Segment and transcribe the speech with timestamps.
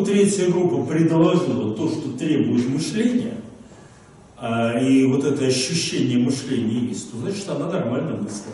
[0.00, 3.34] поскольку третья группа предложила то, что требует мышления,
[4.36, 8.46] а, и вот это ощущение мышления есть, то значит она нормально мыслит.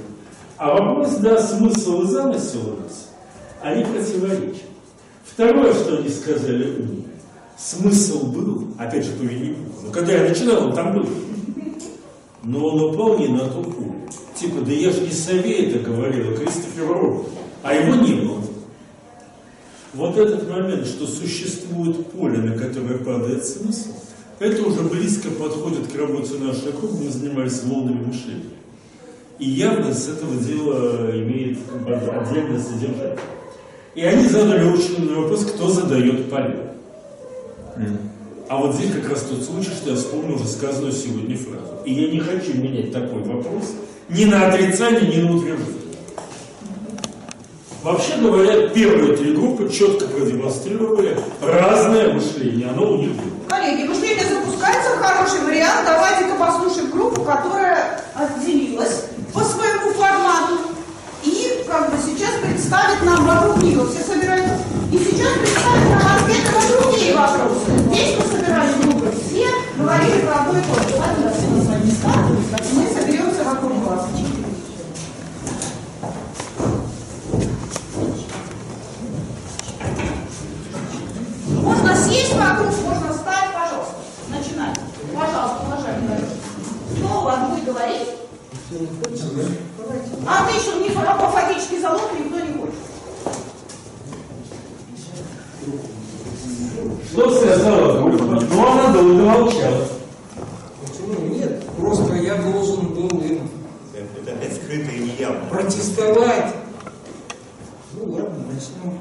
[0.58, 3.10] А вопрос, да, смысл и замысел у нас,
[3.62, 4.62] они противоречат.
[5.24, 7.04] Второе, что они сказали умные,
[7.58, 11.06] смысл был, опять же, по Винни-Пуху, но когда я начинал, он там был,
[12.42, 13.92] но он упал не на ту пулю.
[14.34, 17.24] Типа, да я же не Сове это говорил, а Кристофер Робин,
[17.62, 18.36] а его не было.
[19.96, 23.94] Вот этот момент, что существует поле, на которое падает смысл,
[24.38, 28.42] это уже близко подходит к работе нашей группы, мы занимались волнами мышления.
[29.38, 33.18] И явно с этого дела имеет отдельное содержание.
[33.94, 36.74] И они задали очень умный вопрос, кто задает поля.
[38.50, 41.82] А вот здесь как раз тот случай, что я вспомнил уже сказанную сегодня фразу.
[41.86, 43.72] И я не хочу менять такой вопрос
[44.10, 45.85] ни на отрицание, ни на утверждение.
[47.86, 52.68] Вообще говоря, первые три группы четко продемонстрировали разное мышление.
[52.68, 53.30] Оно у них было.
[53.48, 55.86] Коллеги, мышление запускается, хороший вариант.
[55.86, 60.62] Давайте-ка послушаем группу, которая отделилась по своему формату.
[61.22, 63.86] И как бы сейчас представит нам вокруг нее.
[63.86, 64.58] Все собираются.
[64.90, 67.70] И сейчас представит нам ответы на другие вопросы.
[67.86, 69.46] Здесь мы собирали группы все,
[69.78, 70.90] говорили про одно и то же.
[72.74, 74.06] Мы соберемся вокруг вас.
[81.66, 83.94] Можно сесть вокруг, можно встать, пожалуйста.
[84.28, 84.80] Начинайте.
[85.14, 86.20] Пожалуйста, уважаемые
[86.96, 88.08] Кто у вас будет говорить?
[90.26, 92.74] А ты еще не алфавитический залог никто не хочет.
[97.12, 97.30] Что?
[98.50, 99.88] Ну, она долго молчала.
[100.82, 101.64] Почему нет?
[101.76, 103.48] Просто я должен был им
[103.94, 105.48] Это опять скрыто и неявно.
[105.50, 106.54] протестовать.
[107.94, 108.98] Ну ладно, начнем.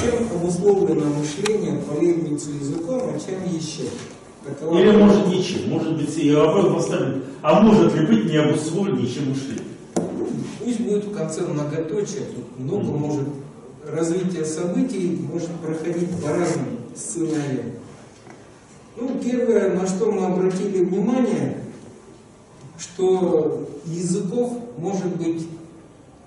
[0.00, 3.88] Чем обусловлено мышление по лестнице языком, а чем еще?
[4.44, 5.70] Такова- Или может ничем.
[5.70, 7.22] Может быть, и вопрос поставлен.
[7.42, 9.64] А может ли быть не обусловлен ничем мышление?
[10.58, 13.28] Пусть будет в конце многоточие, тут много может
[13.86, 17.72] развитие событий может проходить по разным сценариям.
[18.96, 21.64] Ну, первое, на что мы обратили внимание,
[22.78, 25.46] что языков может быть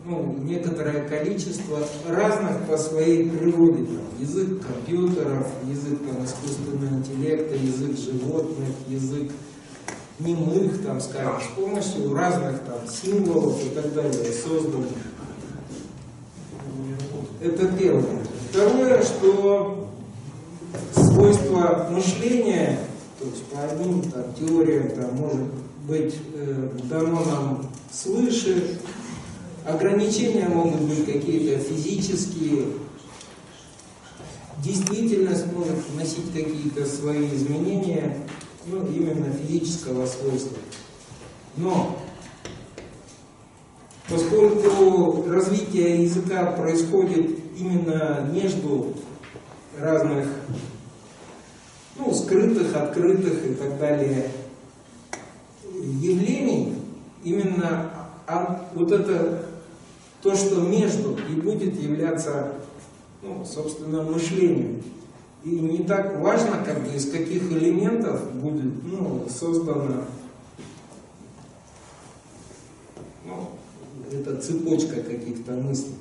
[0.06, 3.86] ну, некоторое количество разных по своей природе.
[3.86, 9.32] Там, язык компьютеров, язык там, искусственного интеллекта, язык животных, язык
[10.20, 14.86] немых, там, скажем, с помощью разных там символов и так далее создан.
[17.42, 18.20] Это первое.
[18.50, 19.90] Второе, что
[20.94, 22.80] свойства мышления,
[23.20, 25.48] то есть по одним там, теориям там, может
[25.88, 28.78] быть э, дано нам свыше,
[29.66, 32.66] ограничения могут быть какие-то физические,
[34.64, 38.18] действительность может вносить какие-то свои изменения,
[38.66, 40.58] ну, именно физического свойства.
[41.58, 41.98] Но
[44.10, 48.94] поскольку развитие языка происходит именно между
[49.78, 50.28] разных,
[51.98, 54.32] ну, скрытых, открытых и так далее
[55.74, 56.76] явлений,
[57.24, 57.92] именно
[58.28, 59.46] а, вот это
[60.24, 62.54] то, что между, и будет являться,
[63.22, 64.82] ну, собственно, мышлением.
[65.44, 70.06] И не так важно, как бы, из каких элементов будет ну, создана
[73.26, 73.50] ну,
[74.10, 75.96] эта цепочка каких-то мыслей.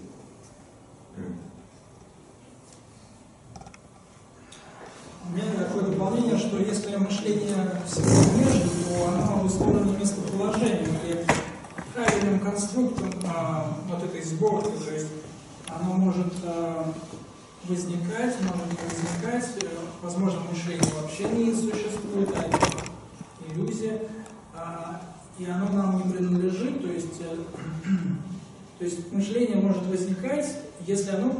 [5.25, 11.22] У меня такое дополнение, что если мышление всегда между, то оно обусловлено местоположением и
[11.95, 15.09] правильным конструктом а, вот этой сборки, то есть
[15.69, 16.93] оно может а,
[17.65, 19.69] возникать, может не возникать, э,
[20.03, 22.59] возможно, мышление вообще не существует, а это
[23.49, 24.03] иллюзия,
[24.55, 25.01] а,
[25.39, 27.37] и оно нам не принадлежит, то есть, э,
[28.79, 30.47] то есть мышление может возникать,
[30.87, 31.35] если оно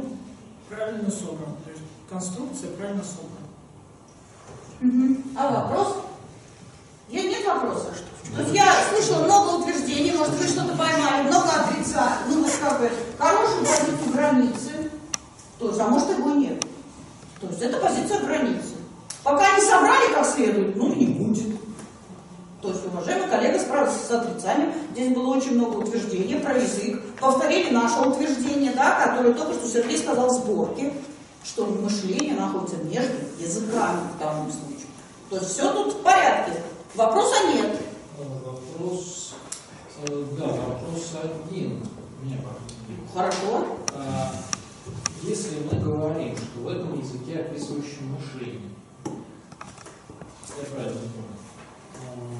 [0.69, 3.43] правильно собрано, то есть конструкция правильно собрана.
[5.35, 5.97] А вопрос?
[7.09, 7.92] Я нет вопроса.
[8.37, 13.65] Есть я слышала много утверждений, может вы что-то поймали, много отрицаний, ну как бы хорошую
[13.65, 14.91] позицию границы,
[15.59, 16.59] то есть, а может его нет.
[17.39, 18.75] То есть это позиция границы.
[19.23, 21.57] Пока не собрали как следует, ну и не будет.
[22.61, 24.73] То есть, уважаемый коллега справился с отрицанием.
[24.91, 27.01] Здесь было очень много утверждений про язык.
[27.19, 30.93] Повторили наше утверждение, да, которое только что Сергей сказал в сборке,
[31.43, 34.87] что мышление находится между языками в данном случае.
[35.29, 36.63] То есть все тут в порядке.
[36.95, 37.77] Вопроса нет.
[38.73, 39.35] Вопрос,
[40.07, 41.79] э, да, вопрос один.
[43.13, 43.77] Хорошо.
[43.93, 44.33] А,
[45.21, 48.71] Если мы говорим, что в этом языке, описывающем мышление,
[49.05, 52.39] я правильно понял,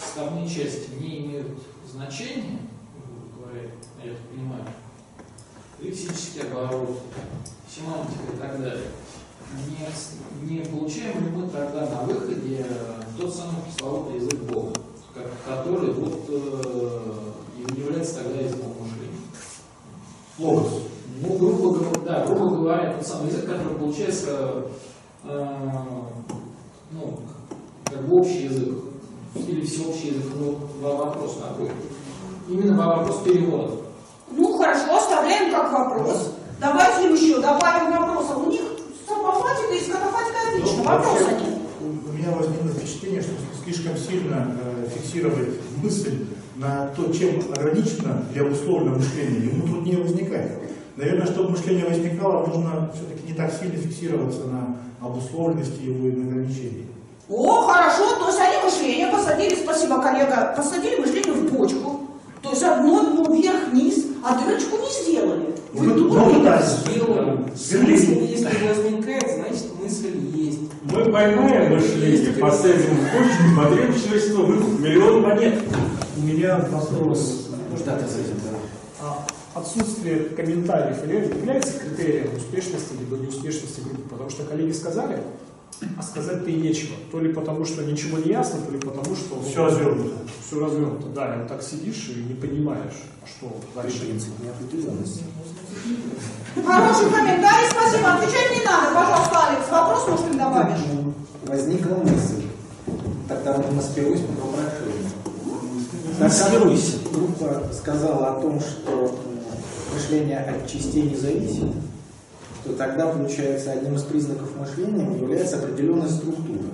[0.00, 1.58] составные части не имеют
[1.90, 2.58] значения,
[3.04, 3.70] грубо говоря,
[4.02, 4.64] я так понимаю,
[5.78, 7.00] лексические обороты,
[7.72, 8.88] семантика и так далее,
[9.68, 12.66] не, не получаем ли мы тогда на выходе
[13.18, 14.72] тот самый пресловутый язык Бога,
[15.44, 17.00] который вот э,
[17.58, 19.20] и является тогда языком мышления?
[20.38, 20.82] Логос.
[21.22, 24.62] Ну, грубо говоря, да, грубо говоря, тот самый язык, который получается,
[25.24, 25.46] э,
[26.92, 27.18] ну,
[27.84, 28.74] как бы общий язык,
[29.34, 31.70] или всеобщий язык, ну, во- вопрос такой.
[32.48, 33.72] Именно во вопрос перевода.
[34.30, 36.32] Ну хорошо, оставляем как вопрос.
[36.60, 38.46] Давайте им еще добавим вопросов.
[38.46, 38.62] У них
[39.08, 40.82] сапофатика и скотофатика отлично.
[40.82, 41.58] Вопроса вообще, нет.
[41.80, 43.32] у у меня возникло впечатление, что
[43.66, 45.48] слишком сильно э, фиксировать
[45.82, 46.26] мысль
[46.56, 50.52] на то, чем ограничено или обусловлено мышление, ему труднее возникать.
[50.96, 56.28] Наверное, чтобы мышление возникало, нужно все-таки не так сильно фиксироваться на обусловленности его и на
[56.28, 56.86] ограничении.
[57.28, 62.02] О, хорошо, то есть они мышление посадили, спасибо, коллега, посадили мышление в бочку.
[62.40, 65.46] То есть одно дно вверх-вниз, а дырочку не сделали.
[65.72, 66.42] Вы Ну, думаете?
[66.42, 66.62] да.
[66.62, 67.96] Сверлили.
[67.96, 70.58] Смысл, если возникает, значит мысль есть.
[70.82, 75.62] Мы поймаем мышление, посадим в почту, потребуем человечества выкуп миллион монет.
[76.16, 77.42] У меня вопрос.
[77.84, 78.58] Да, ты с этим, да.
[79.00, 79.26] А
[79.60, 84.02] Отсутствие комментариев явля- является критерием успешности либо неуспешности группы?
[84.10, 85.18] Потому что коллеги сказали,
[85.98, 86.96] а сказать-то и нечего.
[87.10, 89.42] То ли потому, что ничего не ясно, то ли потому, что...
[89.42, 90.16] Все развернуто.
[90.46, 91.34] Все развернуто, да.
[91.34, 94.00] И вот так сидишь и не понимаешь, а что дальше.
[94.00, 95.22] Принцип неопределенности.
[96.54, 98.14] Хороший комментарий, спасибо.
[98.14, 99.70] Отвечать не надо, пожалуйста, Алекс.
[99.70, 100.80] Вопрос, может, ты добавишь?
[101.46, 102.42] Возникла мысль.
[103.28, 105.10] Тогда мы маскируюсь вопрошение.
[106.20, 106.98] Маскируйся.
[107.12, 109.18] Группа сказала о том, что
[109.92, 111.64] мышление от частей не зависит,
[112.66, 116.64] то тогда, получается, одним из признаков мышления является определенная структура.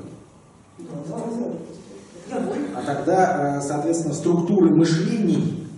[2.75, 5.69] А тогда, э, соответственно, структуры мышлений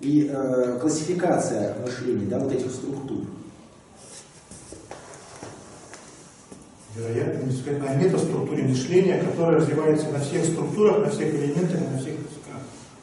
[0.00, 3.24] и э, классификация мышлений, да, вот этих структур.
[6.94, 11.98] Вероятно, не сказать о метаструктуре мышления, которая развивается на всех структурах, на всех элементах, на
[11.98, 12.14] всех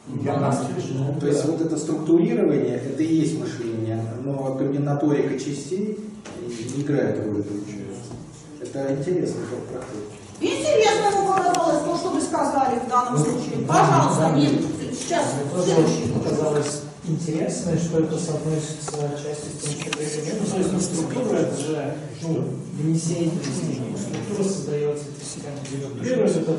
[0.08, 0.24] языках.
[0.24, 4.54] Я на самом деле, ну, То есть вот это структурирование, это и есть мышление, но
[4.54, 5.98] комбинаторика частей
[6.40, 8.12] не играет роли, получается.
[8.60, 10.14] Это интересно, как проходит.
[10.40, 13.66] Интересно ему показалось то, что вы сказали в данном случае.
[13.66, 14.62] Пожалуйста, Нин,
[14.92, 15.24] сейчас
[15.64, 16.12] следующий.
[16.22, 21.36] Казалось интересно, что это соотносится отчасти с тем, что это ну, то есть ну, структура,
[21.36, 26.56] это же ну, внесение, ну, структура создается, система дебюрирует, это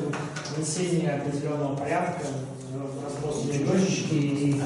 [0.55, 2.27] внесение определенного порядка,
[3.03, 4.61] разбросанные точечки, и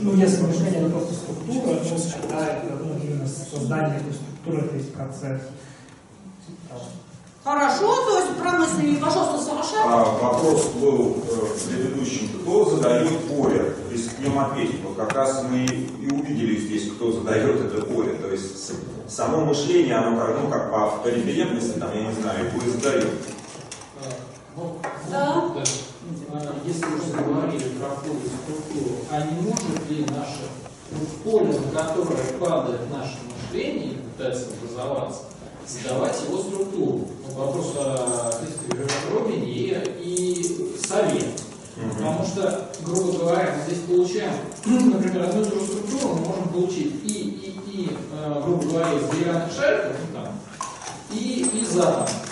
[0.00, 4.76] ну, если мышление это просто структура, то тогда это ну, именно создание этой структуры, это
[4.76, 5.40] есть процесс.
[7.44, 9.82] Хорошо, то есть про мысли, пожалуйста, Саша.
[9.84, 14.80] А, вопрос был э, предыдущим, кто задает поле, то есть к ним ответить.
[14.84, 18.12] Вот как раз мы и увидели здесь, кто задает это поле.
[18.12, 18.72] То есть
[19.08, 23.08] само мышление, оно как, ну, как по вториферентности, там, я не знаю, его и задает.
[25.10, 25.52] Да.
[25.54, 25.54] А,
[26.72, 30.48] Если уже заговорили про поле структуру, а не может ли наше
[30.90, 35.20] вот поле, на которое падает наше мышление и пытается образоваться,
[35.68, 37.08] задавать его структуру?
[37.26, 38.40] Вот вопрос о
[39.12, 41.42] Робине и, и совет.
[41.94, 44.32] Потому что, грубо говоря, мы здесь получаем,
[44.64, 48.94] например, одну и ту же структуру мы можем получить и, и, и э, грубо говоря,
[48.94, 50.38] из деревянных шариков, ну, там,
[51.10, 52.31] и из атомов.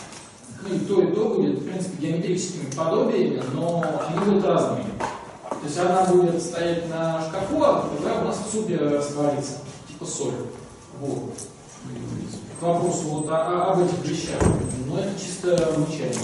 [0.63, 4.85] Ну, и то, и то будет, в принципе, геометрическими подобиями, но они будут разными.
[5.49, 9.53] То есть одна будет стоять на шкафу, а другая у нас в супе растворится,
[9.89, 10.35] типа соль.
[11.01, 11.33] Вот.
[12.59, 14.41] К вопросу вот о- о- об этих вещах.
[14.87, 16.15] Но это чисто мычание.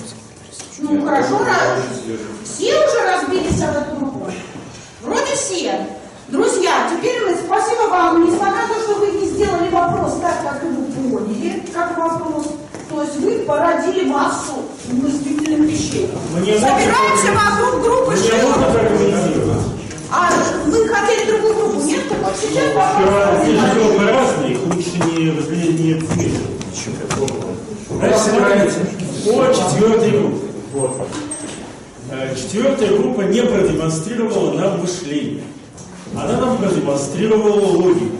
[0.78, 1.80] Ну хорошо, раз.
[2.44, 4.26] Все уже разбились об эту группу?
[5.02, 5.86] Вроде все.
[6.28, 10.60] Друзья, теперь мы, спасибо вам, несмотря на то, что вы не сделали вопрос так, как
[10.64, 12.46] вы поняли, как вопрос,
[12.90, 14.54] то есть вы породили массу
[14.90, 16.10] мыслительных вещей.
[16.34, 18.56] Мне Собираемся вокруг группы Шилова.
[20.10, 20.30] А
[20.66, 21.80] вы хотели другую группу?
[21.82, 22.08] Нет?
[22.08, 23.96] Так вот сейчас вопрос.
[23.96, 26.42] мы разные, лучше не разглядеть не цвет.
[27.88, 28.80] Значит, собираемся
[29.26, 30.46] по четвертой группе.
[30.72, 31.08] Вот.
[32.10, 35.42] Э, Четвертая группа не продемонстрировала нам мышление.
[36.16, 38.16] Она нам продемонстрировала логику.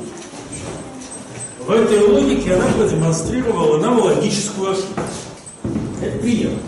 [1.67, 5.01] В этой логике она продемонстрировала нам логическую ошибку.
[6.03, 6.59] Это приятно.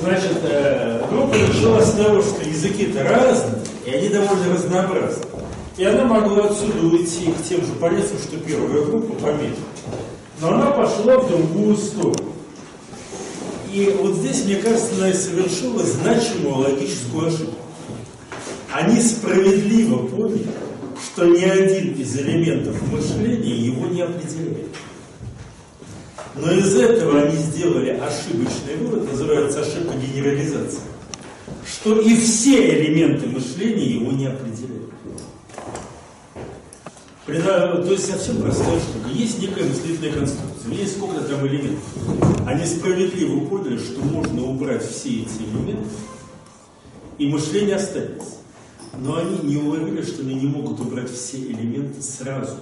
[0.00, 5.24] Значит, э, группа начала с того, что языки-то разные, и они довольно разнообразны.
[5.76, 9.66] И она могла отсюда уйти к тем же полезным, что первая группа пометила.
[10.40, 12.32] Но она пошла в другую сторону.
[13.70, 17.63] И вот здесь, мне кажется, она и совершила значимую логическую ошибку.
[18.74, 20.48] Они справедливо поняли,
[21.00, 24.66] что ни один из элементов мышления его не определяет.
[26.34, 30.80] Но из этого они сделали ошибочный вывод, называется ошибка генерализации,
[31.64, 34.90] что и все элементы мышления его не определяют.
[37.26, 39.08] То есть совсем простая штука.
[39.12, 41.84] Есть некая мыслительная конструкция, есть сколько там элементов.
[42.44, 45.88] Они справедливо поняли, что можно убрать все эти элементы,
[47.18, 48.38] и мышление останется.
[48.98, 52.56] Но они не уловили, что они не могут убрать все элементы сразу.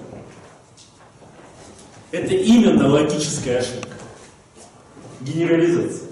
[2.11, 3.97] Это именно логическая ошибка.
[5.21, 6.09] Генерализация.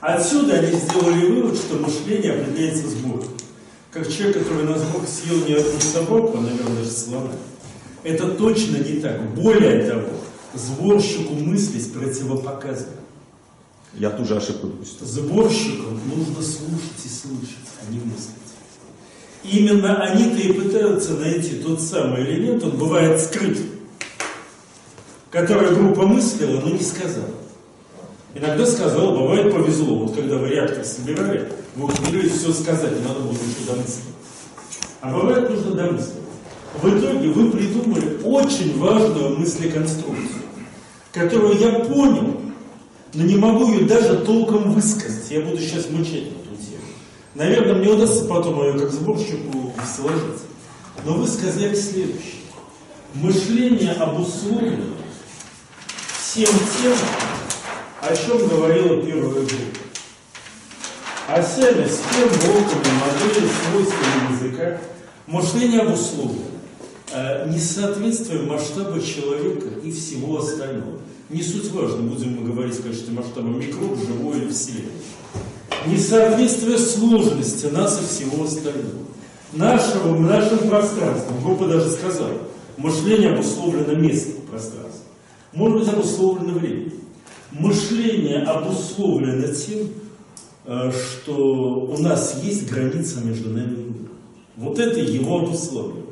[0.00, 3.28] Отсюда они сделали вывод, что мышление определяется сбором.
[3.90, 7.30] Как человек, который на сбор съел не одну собаку, а, наверное, даже слона.
[8.02, 9.34] Это точно не так.
[9.34, 10.08] Более того,
[10.52, 12.96] сборщику мыслить противопоказано.
[13.94, 15.06] Я ту же ошибку допустил.
[15.06, 18.43] Сборщикам нужно слушать и слышать, а не мыслить.
[19.44, 23.58] Именно они-то и пытаются найти тот самый элемент, он бывает скрыт,
[25.30, 27.28] который группа мыслила, но не сказала.
[28.34, 29.98] Иногда сказала, бывает повезло.
[29.98, 34.04] Вот когда вы реактор собирали, вы умудрились все сказать, не надо было еще домыслить.
[35.02, 36.14] А бывает нужно домыслить.
[36.80, 40.42] В итоге вы придумали очень важную мыслеконструкцию,
[41.12, 42.40] которую я понял,
[43.12, 45.30] но не могу ее даже толком высказать.
[45.30, 46.30] Я буду сейчас мучать.
[47.34, 50.42] Наверное, мне удастся потом ее как сборщику сложить.
[51.04, 52.42] Но вы сказали следующее.
[53.14, 54.94] Мышление обусловлено
[56.16, 56.96] всем тем,
[58.00, 59.78] о чем говорила первая группа.
[61.28, 64.80] Осями, схем, блоками, модели, свойствами языка.
[65.26, 66.44] Мышление обусловлено
[67.12, 71.00] э, несоответствием масштаба человека и всего остального.
[71.30, 74.92] Не суть важно, будем мы говорить в качестве масштаба микроб, живой или вселенной.
[75.86, 79.04] Несоответствие сложности нас и всего остального.
[79.52, 82.38] Нашего, нашим пространством, группа даже сказала,
[82.76, 85.04] мышление обусловлено местом пространства.
[85.52, 86.92] Может быть обусловлено временем.
[87.52, 89.88] Мышление обусловлено тем,
[90.66, 94.08] э, что у нас есть граница между нами и миром.
[94.56, 96.06] Вот это его обусловлено.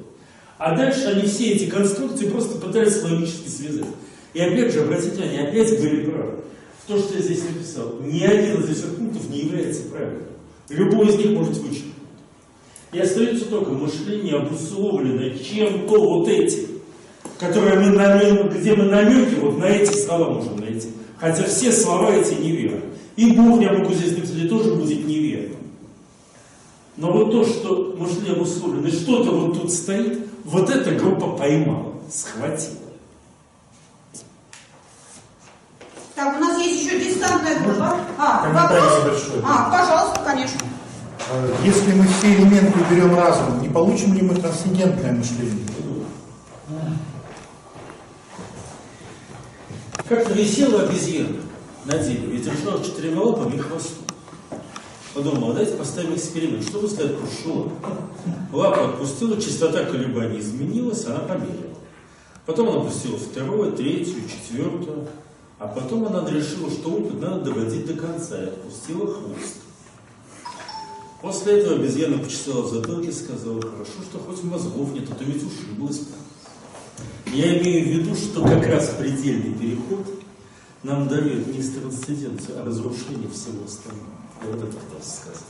[0.58, 3.86] А дальше они все эти конструкции просто пытались логически связать.
[4.34, 6.34] И опять же, обратите внимание, опять были правы.
[6.92, 10.26] То, что я здесь написал, ни один из этих пунктов не является правильным.
[10.68, 11.94] Любой из них может вычеркнуть.
[12.92, 16.68] И остается только мышление обусловлено чем-то вот этим,
[17.38, 20.88] которые мы намек, где мы намеки вот на эти слова можем найти.
[21.16, 22.82] Хотя все слова эти неверны.
[23.16, 25.60] И Бог, я могу здесь написать, тоже будет неверным.
[26.98, 32.81] Но вот то, что мышление обусловлено, что-то вот тут стоит, вот эта группа поймала, схватила.
[36.14, 37.96] Так, у нас есть еще дистантная группа.
[38.18, 39.04] А, вопрос?
[39.04, 39.40] небольшой.
[39.44, 40.60] А, пожалуйста, конечно.
[41.30, 45.66] Э, Если мы все элементы уберем разом, не получим ли мы трансцендентное мышление?
[50.08, 51.36] Как-то висела обезьяна
[51.86, 54.04] на дереве и держала четырьмя лапами и хвостом.
[55.14, 56.64] Подумала, давайте поставим эксперимент.
[56.64, 57.72] Что я откушу
[58.52, 58.80] лапу?
[58.80, 61.76] отпустила, частота колебаний изменилась, она померила.
[62.44, 65.06] Потом она опустила вторую, третью, четвертую.
[65.62, 69.58] А потом она решила, что опыт надо доводить до конца и отпустила хвост.
[71.20, 75.22] После этого обезьяна почесала в затылке и сказала, хорошо, что хоть мозгов нет, а то
[75.22, 76.00] ведь ушиблась.
[77.26, 80.04] Я имею в виду, что как раз предельный переход
[80.82, 84.10] нам дает не трансценденцию, а разрушение всего остального.
[84.42, 85.42] Я вот это пытался сказать.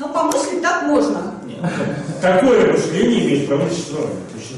[0.00, 1.34] Ну, помыслить так можно.
[1.46, 1.60] Нет,
[2.20, 4.14] такое мышление имеет право существовать.
[4.34, 4.56] Точно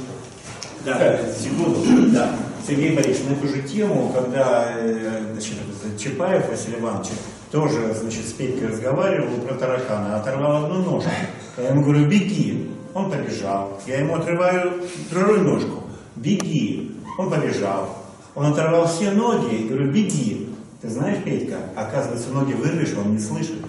[0.87, 0.99] так.
[0.99, 2.13] Да, секунду.
[2.13, 2.48] Да.
[2.69, 5.55] Сергей Борисович, на эту же тему, когда э, значит,
[5.99, 7.09] Чапаев Василий Иванович
[7.51, 11.11] тоже значит, с Петькой разговаривал про таракана, оторвал одну ножку.
[11.57, 12.71] Я ему говорю, беги.
[12.93, 13.81] Он побежал.
[13.87, 15.85] Я ему отрываю вторую ножку.
[16.17, 16.95] Беги.
[17.17, 17.97] Он побежал.
[18.35, 20.55] Он оторвал все ноги и говорю, беги.
[20.83, 23.65] Ты знаешь, Петька, оказывается, ноги вырвешь, он не слышит.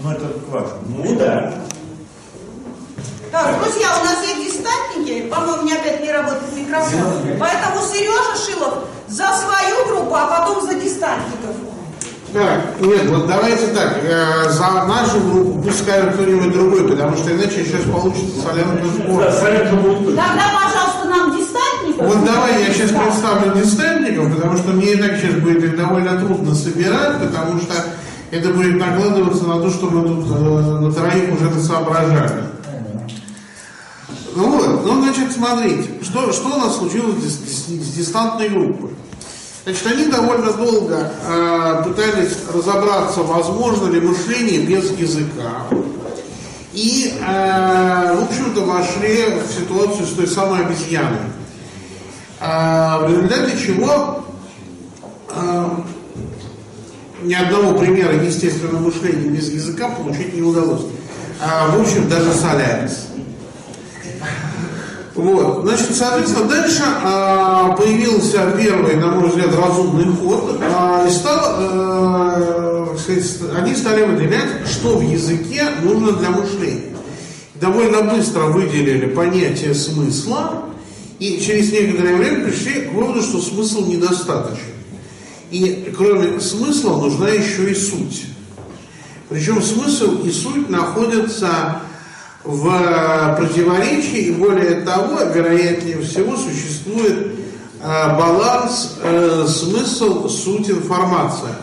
[0.00, 0.80] Ну, это к вашему.
[0.86, 1.54] Ну да.
[3.32, 4.49] Так, друзья, у нас есть
[4.90, 5.28] дистантники.
[5.28, 7.00] По-моему, у меня опять не работает микрофон.
[7.38, 8.74] Поэтому Сережа Шилов
[9.08, 11.56] за свою группу, а потом за дистантников.
[12.32, 17.32] Так, нет, вот давайте так, э, за нашу группу пусть скажет кто-нибудь другой, потому что
[17.32, 19.24] иначе сейчас получится солянка сбор.
[19.24, 20.22] Да, солянка будет точно.
[20.22, 22.06] Тогда, пожалуйста, нам дистантников.
[22.06, 26.20] Вот давай я сейчас представлю дистантников, потому что мне и так сейчас будет их довольно
[26.20, 27.74] трудно собирать, потому что
[28.30, 32.44] это будет накладываться на то, что мы тут э, на троих уже соображали.
[34.34, 38.90] Ну вот, ну значит, смотрите, что, что у нас случилось с, с- с дистантной группой?
[39.64, 45.66] Значит, они довольно долго э, пытались разобраться, возможно ли мышление без языка.
[46.72, 51.18] И, э, в общем-то, вошли в ситуацию с той самой обезьяной.
[52.40, 54.24] А, в результате чего
[55.28, 55.68] э,
[57.22, 60.82] ни одного примера естественного мышления без языка получить не удалось.
[61.42, 63.08] А, в общем, даже Солярис.
[65.20, 71.56] Вот, значит, соответственно, дальше а, появился первый, на мой взгляд, разумный ход, а, и стал,
[71.58, 73.24] э, сказать,
[73.54, 76.96] они стали выделять, что в языке нужно для мышления.
[77.56, 80.64] Довольно быстро выделили понятие смысла,
[81.18, 84.62] и через некоторое время пришли к выводу, что смысл недостаточен.
[85.50, 88.24] И кроме смысла нужна еще и суть.
[89.28, 91.82] Причем смысл и суть находятся
[92.44, 97.34] в противоречии, и более того, вероятнее всего, существует
[97.82, 101.54] э, баланс э, смысл, суть, информация.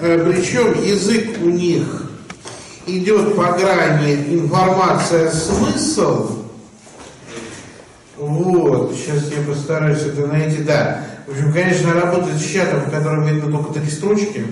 [0.00, 2.04] Э, причем язык у них
[2.86, 6.38] идет по грани информация, смысл.
[8.16, 11.04] Вот, сейчас я постараюсь это найти, да.
[11.26, 14.44] В общем, конечно, работает с чатом, в котором видно только три строчки.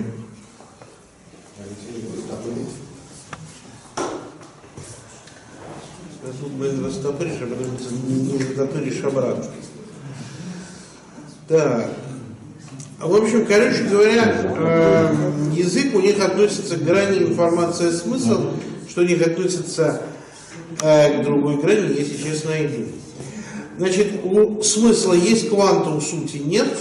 [6.47, 7.77] Тут, блин, растопыришь, а потом
[8.07, 9.43] не затопыришь обратно.
[11.49, 11.89] Так.
[12.99, 15.15] В общем, короче говоря, э,
[15.53, 18.51] язык у них относится к грани информация смысл,
[18.87, 20.03] что у них относится
[20.81, 22.85] э, к другой грани, я сейчас найду.
[23.77, 26.77] Значит, у смысла есть кванта, у сути нет.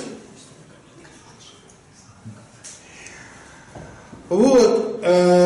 [4.29, 5.01] Вот.
[5.03, 5.46] э,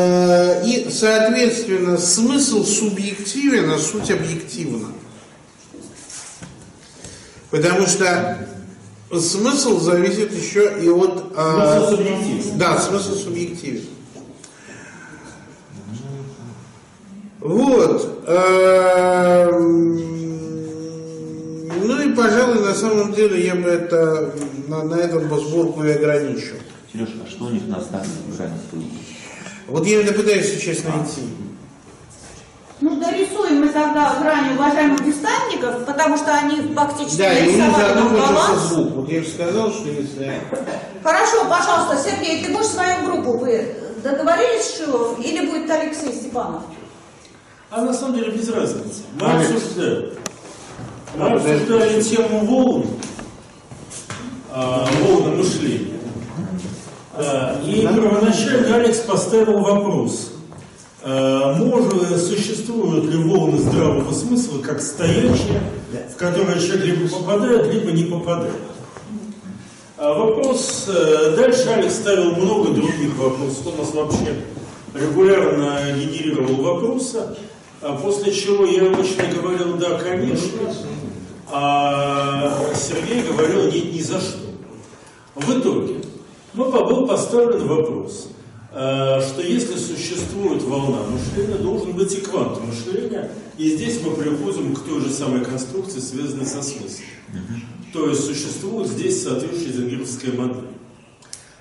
[0.90, 4.88] соответственно, смысл субъективен, а суть объективна.
[7.50, 8.38] Потому что
[9.12, 11.33] смысл зависит еще и от...
[11.37, 12.59] э, Смысл субъективен.
[12.59, 13.85] Да, смысл субъективен.
[17.40, 18.24] Вот.
[18.26, 19.96] эм,
[21.87, 24.33] Ну и, пожалуй, на самом деле я бы это
[24.68, 26.57] на, на этом сборку и ограничил.
[26.92, 28.12] Сереж, а что у них на границах?
[29.70, 31.22] Вот я это пытаюсь сейчас найти.
[32.80, 38.61] Ну, дорисуем мы тогда грани уважаемых дистанников, потому что они фактически Да, нарисовали нам баланс.
[38.62, 38.90] звук.
[38.96, 40.40] Вот я же сказал, что если...
[41.04, 46.62] Хорошо, пожалуйста, Сергей, ты будешь свою группу, вы договорились с Шиловым или будет Алексей Степанов?
[47.70, 49.02] А на самом деле без разницы.
[49.20, 49.50] Мы Алекс.
[49.52, 50.11] обсуждаем.
[51.16, 52.87] Мы А, обсуждали тему волн,
[54.52, 56.00] а, волны мышления.
[57.18, 60.33] И первоначально Алекс поставил вопрос,
[61.03, 65.61] а, может, существуют ли волны здравого смысла как стоячие,
[66.12, 68.55] в которые человек либо попадает, либо не попадает.
[69.96, 74.35] А вопрос, э, дальше Алекс ставил много других вопросов, он нас вообще
[74.94, 77.37] регулярно генерировал вопросы,
[77.83, 80.73] а после чего я обычно говорил «да, конечно»,
[81.51, 84.38] а Сергей говорил «нет, ни за что».
[85.35, 85.96] В итоге
[86.55, 88.29] ну, был поставлен вопрос,
[88.73, 94.75] э, что если существует волна мышления, должен быть и квант мышления, и здесь мы приходим
[94.75, 97.05] к той же самой конструкции, связанной со смыслом.
[97.93, 100.71] То есть существует здесь соответствующая зенгеровская модель.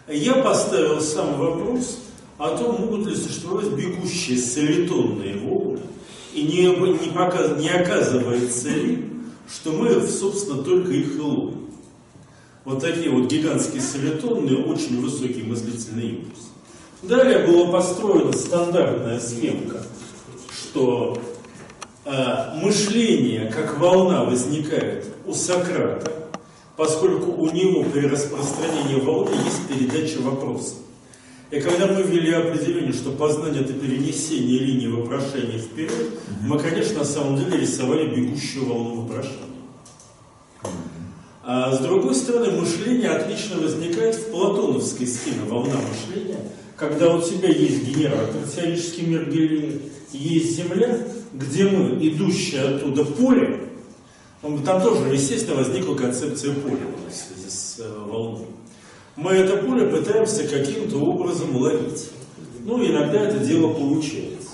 [0.08, 2.00] Я поставил сам вопрос
[2.38, 5.82] о том, могут ли существовать бегущие солитонные волны,
[6.34, 9.06] и не, не, показ- не оказывается ли,
[9.52, 11.69] что мы, собственно, только их и ловим.
[12.66, 16.50] Вот такие вот гигантские солитонные, очень высокие мыслительные импульсы.
[17.02, 19.82] Далее была построена стандартная схемка,
[20.52, 21.18] что
[22.04, 26.12] э, мышление как волна возникает у Сократа,
[26.76, 30.80] поскольку у него при распространении волны есть передача вопросов.
[31.52, 36.10] И когда мы ввели определение, что познание это перенесение линии вопрошения вперед,
[36.42, 39.49] мы, конечно, на самом деле рисовали бегущую волну вопрошения.
[41.52, 46.38] А с другой стороны, мышление отлично возникает в платоновской схеме волна мышления,
[46.76, 49.80] когда у тебя есть генератор, теоретический мир Гелия,
[50.14, 51.00] есть Земля,
[51.34, 53.68] где мы, идущее оттуда поле,
[54.44, 58.46] ну, там тоже, естественно, возникла концепция поля в связи с э, волной.
[59.16, 62.12] Мы это поле пытаемся каким-то образом ловить.
[62.64, 64.50] Ну, иногда это дело получается.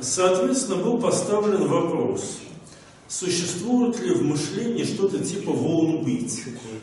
[0.00, 2.40] Соответственно, был поставлен вопрос,
[3.08, 6.42] существует ли в мышлении что-то типа волн быть?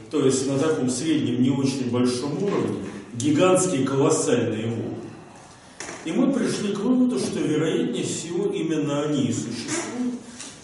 [0.10, 2.80] То есть на таком среднем, не очень большом уровне,
[3.14, 4.98] гигантские колоссальные волны.
[6.06, 10.16] И мы пришли к выводу, что вероятнее всего именно они и существуют.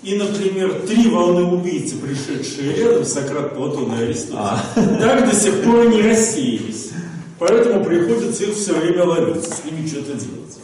[0.04, 4.38] И, например, три волны убийцы, пришедшие рядом, Сократ, Платон и Аристотель,
[4.76, 6.92] так до сих пор не рассеялись.
[7.40, 10.58] Поэтому приходится их все время ловить, с ними что-то делать.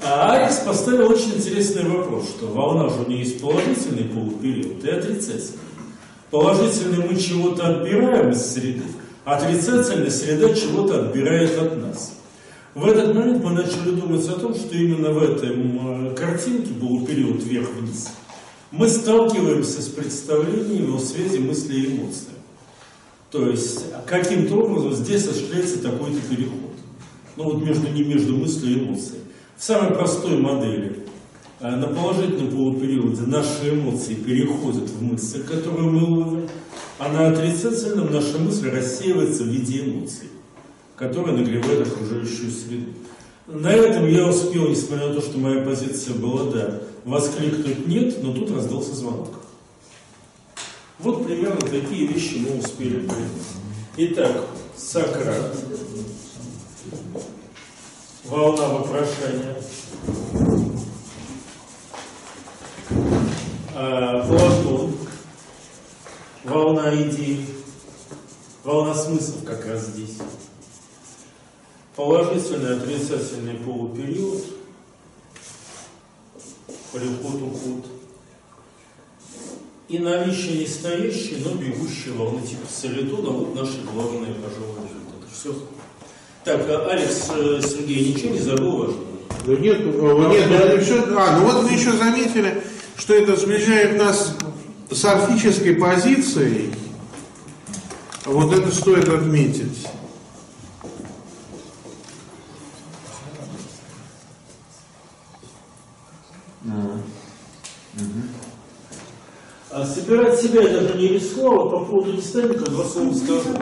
[0.00, 4.90] А Алекс поставил очень интересный вопрос, что волна же у нее есть положительный полупериод и
[4.90, 5.58] отрицательный.
[6.30, 8.84] Положительный мы чего-то отбираем из среды,
[9.24, 12.12] отрицательная среда чего-то отбирает от нас.
[12.74, 17.04] В этот момент мы начали думать о том, что именно в этом э, картинке был
[17.04, 18.10] период вверх-вниз.
[18.70, 22.28] Мы сталкиваемся с представлениями о связи мысли и эмоций.
[23.30, 26.72] То есть каким-то образом здесь осуществляется такой-то переход.
[27.36, 29.22] Ну вот между не между мыслью и эмоцией.
[29.58, 31.00] Самой простой модели
[31.58, 36.48] э, на положительном полупериоде наши эмоции переходят в мысль, которую мы ловим,
[36.98, 40.28] а на отрицательном наша мысль рассеивается в виде эмоций,
[40.94, 42.92] которые нагревают окружающую среду.
[43.48, 48.32] На этом я успел, несмотря на то, что моя позиция была «да», воскликнуть «нет», но
[48.32, 49.40] тут раздался звонок.
[51.00, 53.48] Вот примерно такие вещи мы успели принять.
[53.96, 54.44] Итак,
[54.76, 55.56] Сократ,
[58.28, 59.56] волна вопрошания,
[63.74, 64.94] а, Платон,
[66.44, 67.46] волна идей,
[68.64, 70.18] волна смыслов как раз здесь.
[71.96, 74.44] Положительный, отрицательный полупериод,
[76.92, 77.86] приход, уход.
[79.88, 85.26] И наличие настоящей, но бегущей волны типа солитона, вот наши главные, пожалуй, результаты.
[85.32, 85.54] Все.
[86.48, 89.04] Так, а Алекс э, Сергей ничего не забыл важного?
[89.44, 92.62] Да нет, ну, нет, это все, а, ну вот мы еще заметили,
[92.96, 94.34] что это сближает нас
[94.90, 96.72] с орфической позицией.
[98.24, 99.88] Вот это стоит отметить.
[109.70, 113.58] А собирать себя даже не рисковал, по поводу Дистемика два слова скажу.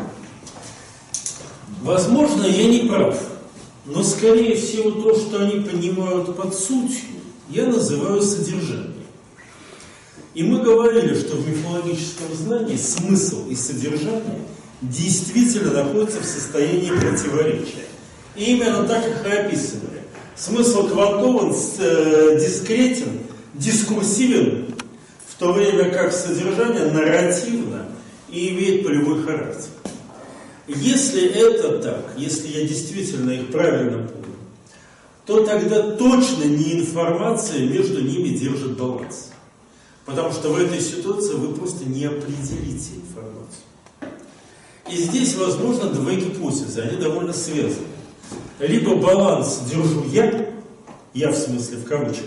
[1.83, 3.19] Возможно, я не прав,
[3.85, 8.95] но скорее всего то, что они понимают под сутью, я называю содержанием.
[10.35, 14.41] И мы говорили, что в мифологическом знании смысл и содержание
[14.83, 17.87] действительно находятся в состоянии противоречия.
[18.35, 20.03] И именно так их и описывали.
[20.37, 23.21] Смысл квантован, э, дискретен,
[23.55, 24.75] дискурсивен,
[25.27, 27.87] в то время как содержание нарративно
[28.31, 29.71] и имеет полевой характер.
[30.69, 34.27] Если это так, если я действительно их правильно понял,
[35.25, 39.31] то тогда точно не информация между ними держит баланс.
[40.05, 43.67] Потому что в этой ситуации вы просто не определите информацию.
[44.91, 47.87] И здесь возможно два гипотезы, они довольно связаны.
[48.61, 50.49] Либо баланс держу я,
[51.13, 52.27] я в смысле в кавычках,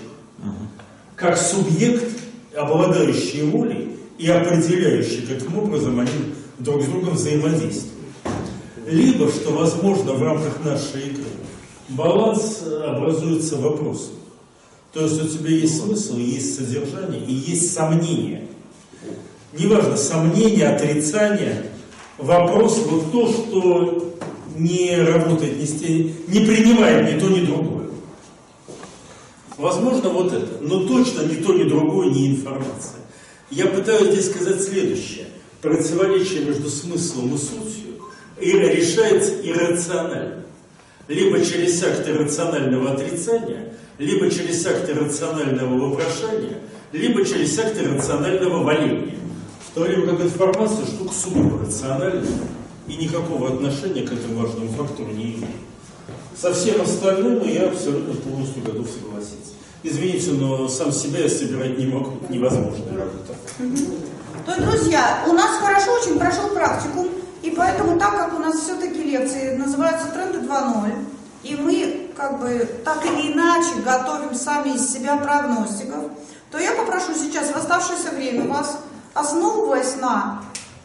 [1.15, 2.05] как субъект,
[2.55, 6.11] обладающий волей и определяющий, каким образом они
[6.59, 7.98] друг с другом взаимодействуют.
[8.89, 11.25] Либо, что возможно в рамках нашей игры,
[11.89, 14.13] баланс образуется вопросом.
[14.93, 18.47] То есть у тебя есть смысл, есть содержание и есть сомнение.
[19.55, 21.67] Неважно, сомнение, отрицание,
[22.17, 24.15] вопрос вот то, что
[24.57, 27.89] не работает, не, не принимает ни то, ни другое.
[29.57, 33.01] Возможно, вот это, но точно ни то, ни другое не информация.
[33.51, 35.27] Я пытаюсь здесь сказать следующее.
[35.61, 37.88] Противоречие между смыслом и сутью
[38.39, 40.43] решается иррационально.
[41.07, 46.57] Либо через акты рационального отрицания, либо через акты рационального вопрошания,
[46.91, 49.15] либо через акты рационального валения.
[49.69, 52.25] В то время как информация штука сугубо рациональная
[52.87, 55.45] и никакого отношения к этому важному фактору не имеет.
[56.35, 59.53] Со всем остальным я абсолютно полностью готов согласиться.
[59.83, 63.35] Извините, но сам себя я собирать не могу, невозможно работа.
[64.45, 67.09] То друзья, у нас хорошо очень прошел практикум,
[67.41, 71.05] и поэтому, так как у нас все-таки лекции называются «Тренды 2.0»,
[71.43, 76.11] и мы как бы так или иначе готовим сами из себя прогностиков,
[76.51, 78.79] то я попрошу сейчас в оставшееся время вас,
[79.13, 80.41] основываясь на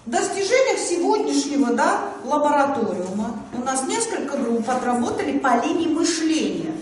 [0.07, 6.73] достижениях сегодняшнего да, лабораториума, у нас несколько групп отработали по линии мышления.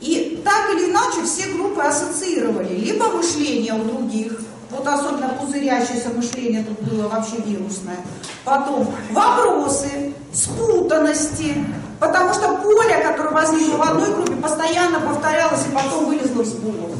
[0.00, 4.40] И так или иначе все группы ассоциировали либо мышление у других,
[4.72, 7.98] вот особенно пузырящееся мышление тут было вообще вирусное.
[8.42, 11.62] Потом вопросы, спутанности,
[12.00, 16.90] потому что поле, которое возникло в одной группе, постоянно повторялось и потом вылезло в сбору.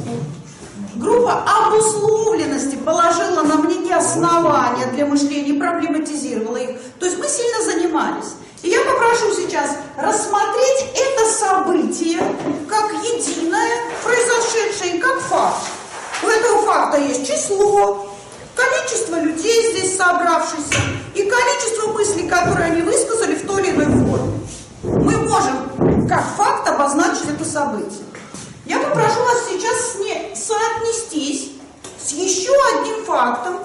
[0.95, 6.77] Группа обусловленности положила на мне основания для мышления, проблематизировала их.
[6.99, 8.33] То есть мы сильно занимались.
[8.61, 12.19] И я попрошу сейчас рассмотреть это событие
[12.69, 13.67] как единое,
[14.03, 15.82] произошедшее как факт.
[16.23, 18.07] У этого факта есть число,
[18.55, 20.79] количество людей здесь собравшихся
[21.15, 24.39] и количество мыслей, которые они высказали в той или иной форме.
[24.83, 28.03] Мы можем как факт обозначить это событие.
[28.65, 29.97] Я попрошу вас сейчас
[30.35, 31.51] соотнестись
[32.01, 33.59] с еще одним фактом,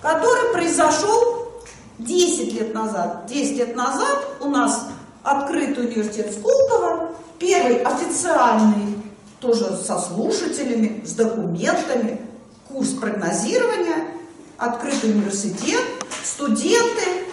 [0.00, 1.52] который произошел
[1.98, 3.26] 10 лет назад.
[3.26, 4.86] 10 лет назад у нас
[5.22, 9.03] открыт университет Сколково, первый официальный
[9.44, 12.18] тоже со слушателями, с документами,
[12.66, 14.08] курс прогнозирования,
[14.56, 15.82] открытый университет,
[16.24, 17.26] студенты,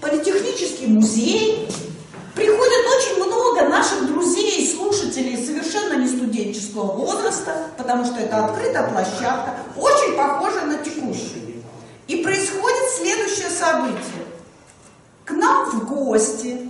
[0.00, 1.68] политехнический музей.
[2.36, 9.54] Приходит очень много наших друзей, слушателей совершенно не студенческого возраста, потому что это открытая площадка,
[9.76, 11.64] очень похожая на текущую.
[12.06, 14.24] И происходит следующее событие.
[15.24, 16.68] К нам в гости,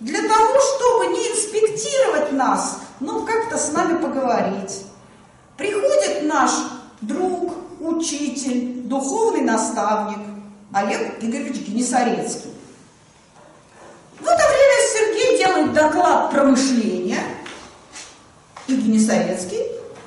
[0.00, 4.84] для того, чтобы не инспектировать нас, но как-то с нами поговорить,
[5.56, 6.50] приходит наш
[7.00, 10.18] друг, учитель, духовный наставник
[10.72, 12.50] Олег Игоревич Генисарецкий.
[14.20, 17.22] Это время Сергей делает доклад про мышление,
[18.66, 19.62] и Генисарецкий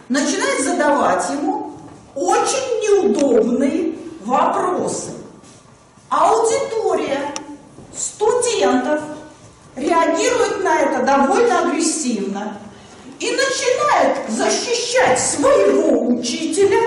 [0.07, 1.73] начинает задавать ему
[2.13, 5.11] очень неудобные вопросы.
[6.09, 7.33] Аудитория
[7.95, 9.01] студентов
[9.75, 12.57] реагирует на это довольно агрессивно
[13.19, 16.79] и начинает защищать своего учителя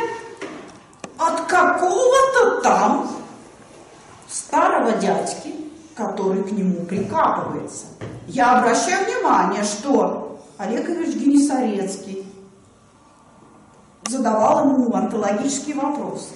[1.18, 3.10] от какого-то там
[4.28, 5.54] старого дядьки,
[5.94, 7.86] который к нему прикапывается.
[8.26, 12.26] Я обращаю внимание, что Олег Ильич Генисарецкий
[14.08, 16.30] задавал ему антологические вопросы.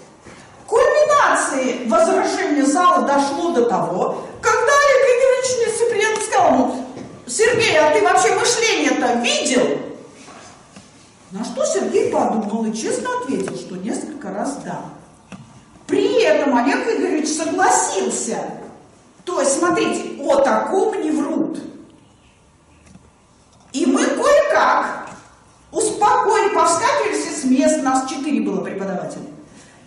[0.67, 6.80] Кульминации возражения зала дошло до того, когда Олег Игоревич Цыприенко сказал ему,
[7.31, 9.79] Сергей, а ты вообще мышление-то видел?
[11.31, 14.81] На что Сергей подумал и честно ответил, что несколько раз да.
[15.87, 18.37] При этом Олег Игоревич согласился.
[19.25, 21.61] То есть, смотрите, о таком не врут.
[23.73, 25.11] И мы кое-как
[25.71, 29.23] успокоили, повскакивали с мест, нас четыре было преподавателя.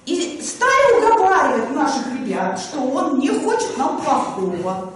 [0.06, 4.94] И стали уговаривать наших ребят, что он не хочет нам плохого,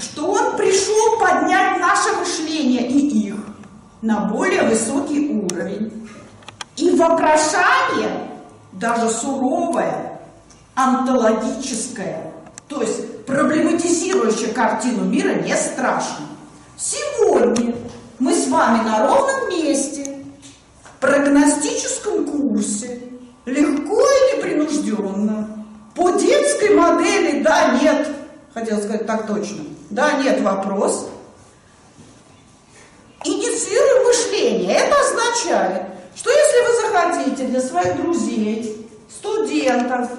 [0.00, 3.36] что он пришел поднять наше мышление и их
[4.02, 6.08] на более высокий уровень.
[6.76, 8.28] И вопрошание,
[8.72, 10.20] даже суровое,
[10.74, 12.32] антологическое,
[12.68, 16.26] то есть проблематизирующее картину мира, не страшно.
[16.78, 17.74] Сегодня
[18.18, 20.24] мы с вами на ровном месте,
[20.82, 23.02] в прогностическом курсе,
[23.44, 28.08] легко и непринужденно, по детской модели «да, нет»,
[28.54, 31.08] хотел сказать так точно, «да, нет, вопрос»,
[33.24, 34.74] инициируем мышление.
[34.74, 35.82] Это означает,
[36.14, 40.10] что если вы захотите для своих друзей, студентов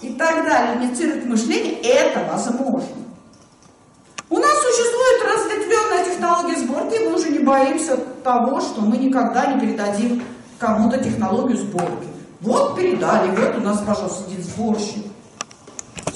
[0.00, 2.88] и так далее инициировать мышление, это возможно.
[4.30, 9.46] У нас существует разветвленная технология сборки, и мы уже не боимся того, что мы никогда
[9.46, 10.22] не передадим
[10.58, 12.08] кому-то технологию сборки.
[12.40, 15.06] Вот передали, вот у нас, пожалуйста, сидит сборщик.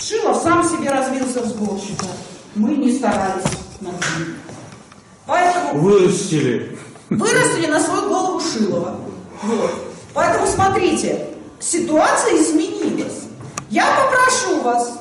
[0.06, 2.06] Шилов сам себе развился в сборщика.
[2.54, 3.44] Мы не старались
[3.80, 4.36] над ним.
[5.26, 6.76] Поэтому Вырастили.
[7.08, 8.98] вырастили на свою голову Шилова.
[9.42, 9.70] Вот.
[10.12, 11.28] Поэтому смотрите,
[11.60, 13.22] ситуация изменилась.
[13.70, 14.92] Я попрошу вас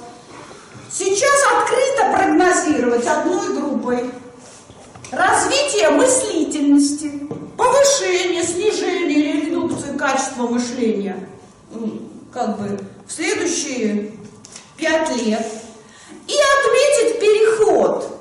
[0.92, 4.12] сейчас открыто прогнозировать одной группой
[5.12, 11.28] развитие мыслительности, повышение, снижение или редукцию качества мышления
[11.74, 14.12] м, как бы в следующие
[14.82, 15.46] пять лет
[16.28, 18.18] и отметить переход.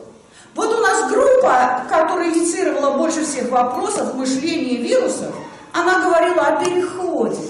[0.54, 5.34] Вот у нас группа, которая инициировала больше всех вопросов мышления вирусов,
[5.72, 7.40] она говорила о переходе,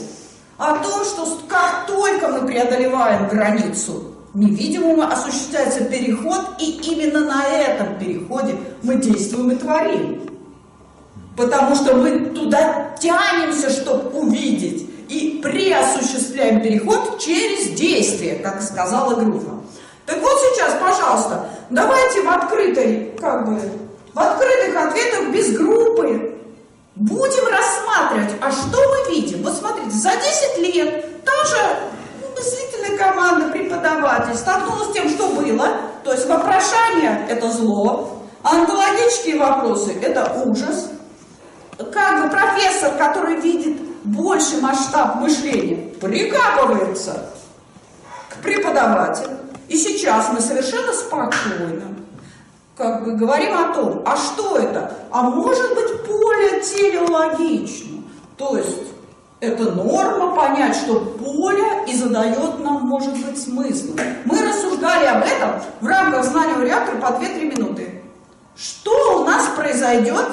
[0.58, 7.98] о том, что как только мы преодолеваем границу невидимого, осуществляется переход, и именно на этом
[7.98, 10.30] переходе мы действуем и творим.
[11.36, 19.60] Потому что мы туда тянемся, чтобы увидеть, и преосуществляем переход через действие, как сказала группа.
[20.06, 23.60] Так вот сейчас, пожалуйста, давайте в открытой, как бы,
[24.14, 26.38] в открытых ответах без группы
[26.94, 29.42] будем рассматривать, а что мы видим.
[29.42, 31.56] Вот смотрите, за 10 лет та же
[32.36, 35.76] мыслительная команда, преподаватель столкнулась с тем, что было.
[36.04, 40.88] То есть вопрошание– это зло, антологические вопросы– это ужас.
[41.92, 47.30] Как бы профессор, который видит больший масштаб мышления, прикапывается
[48.28, 49.36] к преподавателю.
[49.68, 51.96] И сейчас мы совершенно спокойно
[52.80, 54.90] как бы говорим о том, а что это?
[55.10, 58.02] А может быть поле телеологично.
[58.38, 58.88] То есть
[59.40, 63.94] это норма понять, что поле и задает нам, может быть, смысл.
[64.24, 68.02] Мы рассуждали об этом в рамках знания реактора по 2-3 минуты.
[68.56, 70.26] Что у нас произойдет?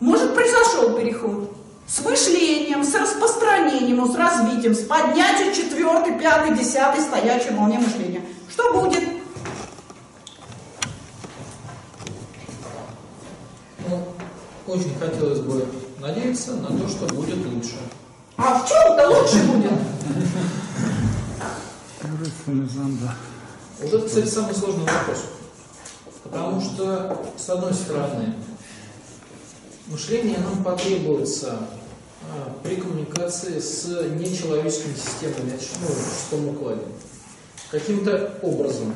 [0.00, 1.55] Может, произошел переход
[1.86, 8.22] с мышлением, с распространением, с развитием, с поднятием четвертой, пятой, десятой стоячей волне мышления.
[8.50, 9.04] Что будет?
[13.88, 14.04] Ну,
[14.66, 15.66] очень хотелось бы
[16.00, 17.76] надеяться на то, что будет лучше.
[18.36, 19.72] А в чем-то лучше будет?
[23.78, 25.24] Вот это, кстати, самый сложный вопрос.
[26.24, 28.34] Потому что, с одной стороны,
[29.88, 31.58] мышление нам потребуется
[32.22, 33.84] а, при коммуникации с
[34.18, 36.82] нечеловеческими системами, ну, в шестом укладе.
[37.70, 38.94] Каким-то образом.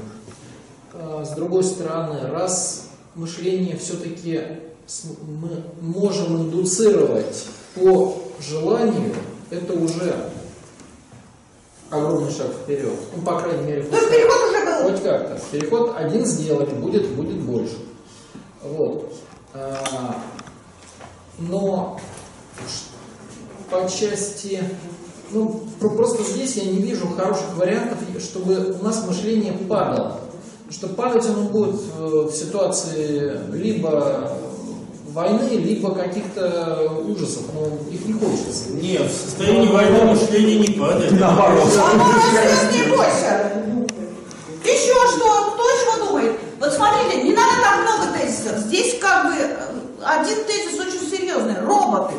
[0.92, 4.42] А, С другой стороны, раз мышление все-таки
[5.22, 9.14] мы можем индуцировать по желанию,
[9.50, 10.30] это уже
[11.90, 12.94] огромный шаг вперед.
[13.14, 14.90] Ну, по крайней мере, То есть переход уже был.
[14.90, 15.40] хоть как-то.
[15.52, 17.76] Переход один сделали, будет, будет больше.
[18.62, 19.12] Вот.
[21.40, 22.00] А, Но
[23.70, 24.62] по части,
[25.30, 30.20] ну, про- просто здесь я не вижу хороших вариантов, чтобы у нас мышление падало.
[30.70, 34.30] Что падать оно будет э, в ситуации либо
[35.08, 38.70] войны, либо каких-то ужасов, но их не хочется.
[38.74, 41.12] Нет, в состоянии войны мышление не падает.
[41.20, 43.52] Оно растет, не бойся.
[44.64, 45.54] Еще что?
[45.54, 45.62] Кто
[45.98, 46.32] чего думает?
[46.60, 48.58] Вот смотрите, не надо так много тезисов.
[48.58, 49.32] Здесь как бы
[50.02, 51.60] один тезис очень серьезный.
[51.60, 52.14] Роботы.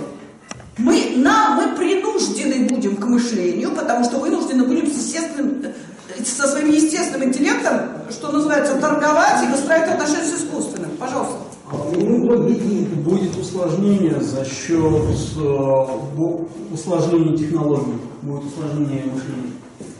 [0.78, 6.48] Мы, на, мы принуждены будем к мышлению, потому что вынуждены будем с естественным, э, со
[6.48, 10.92] своим естественным интеллектом, что называется, торговать и выстраивать отношения с искусственным.
[10.98, 11.36] Пожалуйста.
[11.94, 12.38] Ну,
[13.02, 15.04] будет усложнение за счет
[15.38, 16.36] э,
[16.74, 19.52] усложнения технологий, будет усложнение мышления.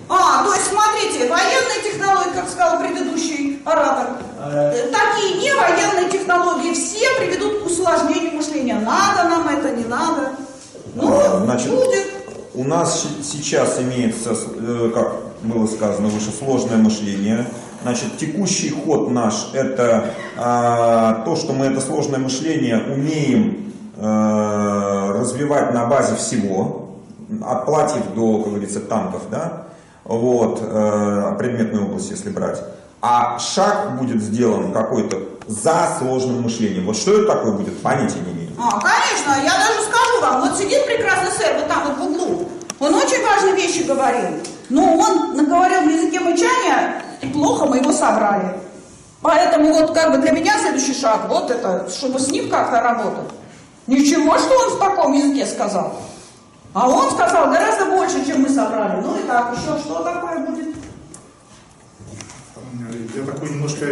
[0.10, 7.08] А, то есть смотрите, военные технологии, как сказал предыдущий оратор, такие не военные технологии, все
[7.20, 8.80] приведут к усложнению мышления.
[8.80, 10.32] Надо нам это, не надо.
[10.96, 12.06] Ну, А, Значит, будет.
[12.54, 17.48] у нас сейчас имеется, э, как было сказано выше, сложное мышление.
[17.84, 25.74] Значит, текущий ход наш– это а, то, что мы это сложное мышление умеем э, развивать
[25.74, 26.90] на базе всего,
[27.44, 29.64] от платьев до, как говорится, танков, да,
[30.04, 32.62] вот, э, предметной области, если брать.
[33.02, 36.86] А шаг будет сделан какой-то за сложным мышлением.
[36.86, 38.52] Вот что это такое будет, понятия не имею.
[38.60, 42.50] А, конечно, я даже скажу вам, вот сидит прекрасный сэр вот там вот в углу,
[42.80, 47.92] он очень важные вещи говорил, но он наговорил на языке мычания, и плохо мы его
[47.92, 48.56] собрали.
[49.22, 53.32] Поэтому вот как бы для меня следующий шаг, вот это, чтобы с ним как-то работать.
[53.88, 55.94] Ничего, что он в таком языке сказал.
[56.74, 59.02] А он сказал гораздо больше, чем мы собрали.
[59.02, 60.71] Ну и так, еще что такое будет?
[63.16, 63.86] Я такой немножко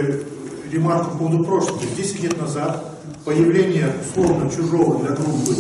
[0.72, 1.82] ремарку по поводу прошлого.
[1.98, 2.86] 10 лет назад
[3.26, 5.56] появление условно чужого для группы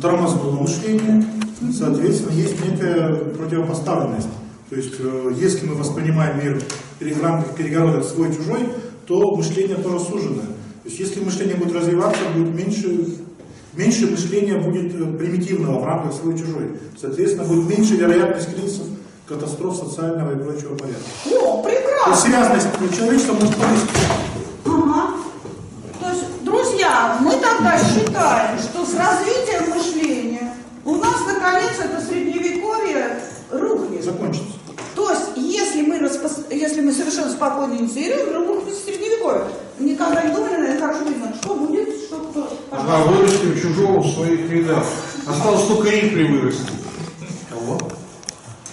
[0.00, 1.24] тормознуло мышление,
[1.76, 4.28] соответственно, есть некая противопоставленность.
[4.70, 6.62] То есть, э, если мы воспринимаем мир
[7.00, 8.68] в рамках перегородок свой-чужой,
[9.06, 10.46] то мышление тоже суженное.
[10.82, 13.18] То есть, если мышление будет развиваться, будет меньше,
[13.74, 16.76] меньше мышления будет э, примитивного в рамках свой-чужой.
[17.00, 18.86] Соответственно, будет меньше вероятность кризисов,
[19.26, 21.04] катастроф социального и прочего порядка.
[21.32, 21.62] О,
[22.04, 23.88] То есть, связанность человечества может повыситься.
[24.66, 25.06] Ага.
[26.00, 33.20] То есть, друзья, мы тогда считаем, что с развитием мышления у нас наконец это средневековье
[33.50, 34.04] рухнет.
[34.04, 34.52] Закончится.
[34.94, 39.44] То есть, если мы, распос- если мы совершенно спокойно инициируем, рухнет средневековье.
[39.78, 42.58] Никогда не думали, наверное, хорошо видно, что будет, что кто.
[42.70, 44.84] Да, вырастим чужого в своих рядах.
[45.26, 46.70] Осталось только Рипли вырасти.
[47.50, 47.78] Кого?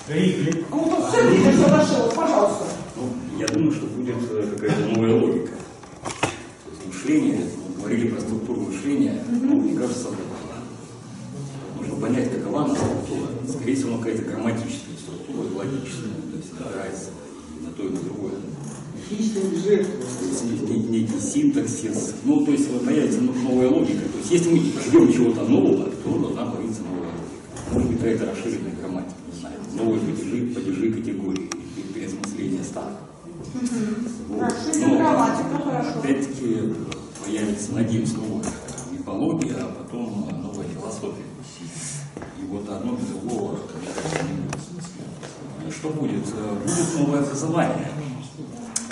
[0.10, 0.66] Рикли.
[0.70, 2.66] Ну, тут все видно, что Ворошилов, пожалуйста.
[3.42, 5.50] Я думаю, что будет э, какая-то новая логика.
[6.04, 7.40] То есть мышление,
[7.76, 10.10] мы говорили про структуру мышления, ну, мне кажется,
[11.76, 13.30] нужно понять, какова она структура.
[13.50, 17.10] Скорее всего, она какая-то грамматическая структура, логическая, то есть опирается
[17.60, 18.34] и на то, и на другое.
[19.10, 19.34] То есть
[20.70, 22.14] не- некий синтаксис.
[22.24, 24.02] Ну, то есть вот появится ну- новая логика.
[24.02, 27.74] То есть если мы ждем чего-то нового, то должна появиться новая логика.
[27.74, 29.56] Может быть, какая-то расширенная грамматика, не знаю.
[29.76, 32.98] Новые падежи, падежи категории, и переосмысление старых.
[34.40, 36.00] Расширенная Но, грамматика, хорошо.
[36.00, 36.74] Опять-таки
[37.24, 38.44] появится, надеюсь, новая
[38.92, 41.24] мифология, а потом новая философия.
[42.40, 43.62] И вот одно без другого будет.
[45.74, 46.26] Что будет?
[46.36, 47.88] Э, Будет новое образование.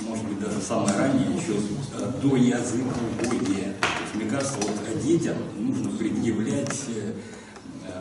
[0.08, 1.54] Может быть, даже самое раннее, еще
[1.98, 2.94] э, до языковое.
[3.20, 7.14] То есть, мне кажется, вот детям нужно предъявлять э,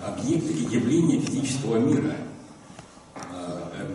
[0.07, 2.28] объекты и явления физического мира э,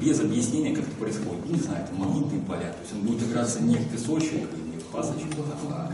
[0.04, 1.45] без объяснения, как это происходит.
[1.45, 2.74] Ну, не знаю, это магнитные поля.
[2.74, 4.41] То есть он будет играться не в песочек,
[4.72, 5.91] не в фасочек, там, а,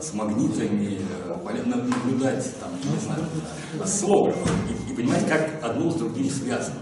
[0.00, 3.24] с магнитами, э, наблюдать, там, не знаю,
[3.80, 6.80] осциллографом и, и понимать, как одно с другим связано.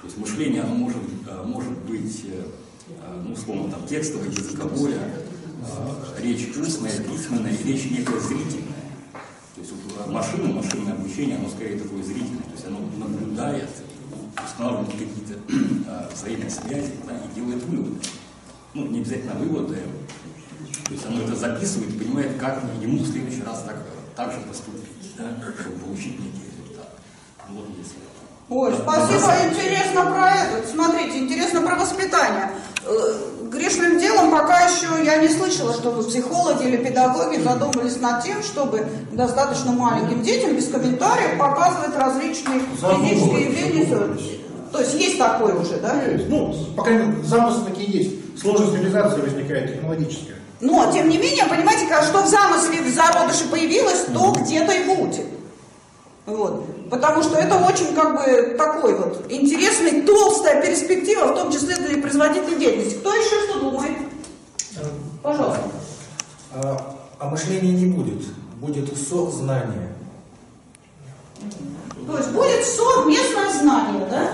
[0.00, 2.42] То есть мышление, оно может, э, может быть, э,
[2.88, 8.84] э, ну, условно, там, текстовое, языковое, э, речь устная, письменная речь некая зрительная.
[9.54, 13.70] То есть вот, э, машина, машинное обучение, оно скорее такое зрительное, то есть оно наблюдает,
[14.42, 18.00] устанавливает какие-то э, взаимные связи да, и делает выводы.
[18.74, 19.78] Ну, не обязательно выводы,
[20.84, 23.76] то есть оно это записывает понимает, как ему в следующий раз так,
[24.16, 25.24] так же поступить, да,
[25.60, 26.90] чтобы получить некий результат.
[27.48, 27.98] Вот если
[28.50, 30.68] Ой, спасибо, интересно про это.
[30.68, 32.50] Смотрите, интересно про воспитание.
[33.54, 38.86] Грешным делом пока еще я не слышала, чтобы психологи или педагоги задумались над тем, чтобы
[39.12, 44.16] достаточно маленьким детям без комментариев показывать различные физические явления.
[44.72, 46.02] То есть есть такое уже, да?
[46.02, 46.28] Есть.
[46.28, 46.90] Ну, пока
[47.22, 48.40] замысел такие есть.
[48.40, 50.34] Сложность реализации возникает технологическая.
[50.60, 54.84] Но, тем не менее, понимаете, как- что в замысле в зародыше появилось, то где-то и
[54.96, 55.24] будет.
[56.26, 56.88] Вот.
[56.90, 62.00] Потому что это очень как бы такой вот интересный, толстая перспектива, в том числе для
[62.00, 62.98] производительной деятельности.
[62.98, 63.98] Кто еще что думает?
[65.22, 65.62] Пожалуйста.
[66.54, 68.24] А, а мышления не будет.
[68.56, 69.94] Будет сознание.
[72.06, 74.30] То есть будет совместное знание, да?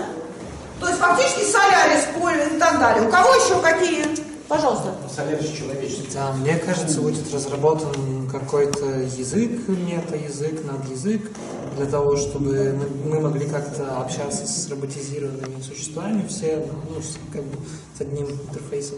[0.79, 3.07] То есть фактически солярис, поле и так далее.
[3.07, 4.30] У кого еще какие?
[4.51, 4.93] Пожалуйста.
[5.15, 6.09] Солярис человеческий.
[6.13, 11.31] Да, мне кажется, будет разработан какой-то язык, мета-язык, надязык,
[11.77, 17.59] для того, чтобы мы, могли как-то общаться с роботизированными существами, все ну, как бы,
[17.97, 18.97] с одним интерфейсом.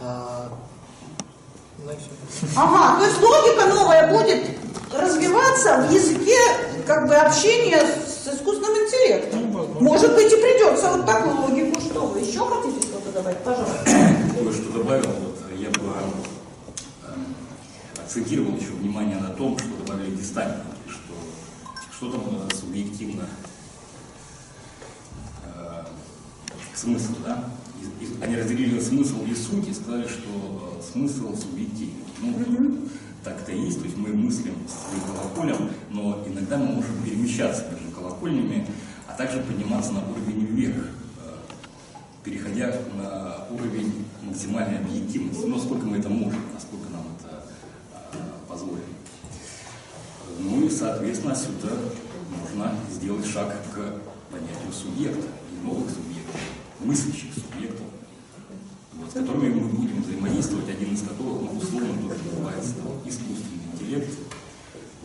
[0.00, 0.52] А,
[1.84, 2.46] ну и все.
[2.56, 4.50] Ага, то есть логика новая будет
[4.92, 6.38] развиваться в языке
[6.86, 9.46] как бы общения с искусственным интеллектом.
[9.80, 11.80] Может быть и придется вот такую логику.
[11.80, 13.38] Что вы еще хотите что-то добавить?
[13.38, 14.19] Пожалуйста.
[14.44, 15.80] Кое-что добавил, вот, я бы
[17.04, 17.10] э,
[18.02, 21.12] акцентировал еще внимание на том, что добавили дистанции, что
[21.92, 23.24] что там э, субъективно
[25.44, 25.84] э,
[26.74, 27.44] смысл, да?
[28.00, 31.94] И- и они разделили смысл и суть и сказали, что э, смысл субъективен.
[32.20, 32.78] Ну,
[33.24, 37.66] так это и есть, то есть мы мыслим своим колоколем, но иногда мы можем перемещаться
[37.70, 38.66] между колокольнями,
[39.06, 40.99] а также подниматься на уровень вверх, э,
[42.24, 47.44] переходя на уровень максимальной объективности, ну, насколько мы это можем, насколько нам это
[48.12, 48.18] э,
[48.48, 48.84] позволено.
[50.38, 51.72] Ну и, соответственно, сюда
[52.30, 53.76] можно сделать шаг к
[54.30, 56.40] понятию субъекта и новых субъектов,
[56.80, 57.86] мыслящих субъектов,
[58.94, 63.72] вот, с которыми мы будем взаимодействовать, один из которых, ну, условно, тоже называется там, искусственный
[63.72, 64.18] интеллект,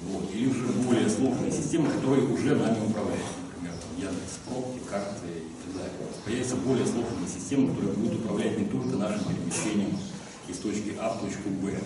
[0.09, 5.54] вот, или уже более сложные системы, которые уже нами управляют, например, там, Яндекс, пробки, карты
[5.77, 5.93] далее.
[6.25, 9.97] Появятся более сложные системы, которые будут управлять не только нашим перемещением
[10.47, 11.77] из точки А в точку Б,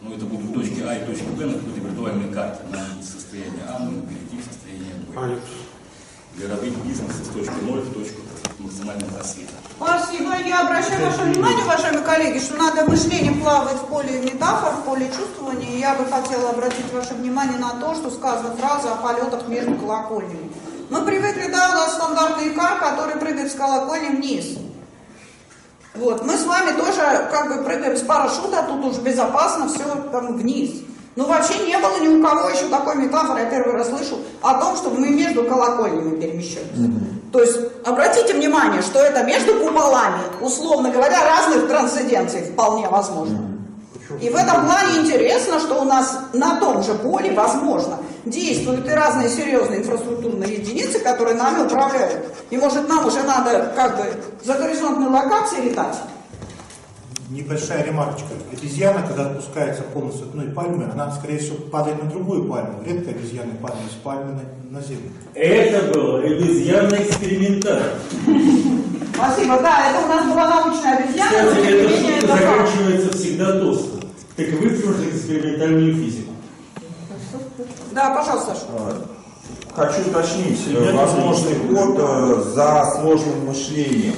[0.00, 2.60] но это будут точки А и точки Б на какой-то виртуальной карте.
[2.70, 5.40] Нам из состояния А нужно перейти в состояние Б.
[6.36, 8.22] Для развить бизнес из точки 0 в точку
[8.58, 9.52] максимального рассвета.
[9.76, 10.34] Спасибо.
[10.38, 15.08] Я обращаю ваше внимание, уважаемые коллеги, что надо мышление плавать в поле метафор, в поле
[15.08, 15.70] чувствования.
[15.70, 19.74] И я бы хотела обратить ваше внимание на то, что сказана фраза о полетах между
[19.74, 20.50] колокольнями.
[20.92, 24.58] Мы привыкли, да, у нас стандартный икар, который прыгает с колокольни вниз.
[25.94, 30.36] Вот, мы с вами тоже как бы прыгаем с парашюта, тут уже безопасно, все там
[30.36, 30.82] вниз.
[31.16, 34.60] Но вообще не было ни у кого еще такой метафоры, я первый раз слышу, о
[34.60, 36.90] том, чтобы мы между колокольнями перемещаемся.
[37.32, 43.38] То есть обратите внимание, что это между куполами, условно говоря, разных трансценденций вполне возможно.
[44.20, 48.90] И в этом плане интересно, что у нас на том же поле, возможно, действуют и
[48.90, 52.24] разные серьезные инфраструктурные единицы, которые нами управляют.
[52.50, 54.04] И может нам уже надо как бы
[54.44, 55.96] за горизонтной локацией летать?
[57.30, 58.26] Небольшая ремарочка.
[58.52, 62.82] Обезьяна, когда отпускается полностью одной пальмы, она, скорее всего, падает на другую пальму.
[62.84, 65.10] Редко обезьяны падают с пальмы на, на землю.
[65.34, 67.82] Это был обезьянный экспериментар.
[69.14, 74.00] Спасибо, да, это у нас была научная обезьяна, но Кстати, эта шутка заканчивается всегда тосно.
[74.36, 76.31] Так выпьешь экспериментальную физику.
[77.94, 78.66] Да, пожалуйста, Саша.
[79.74, 84.14] Хочу уточнить э, возможный ход э, за сложным мышлением.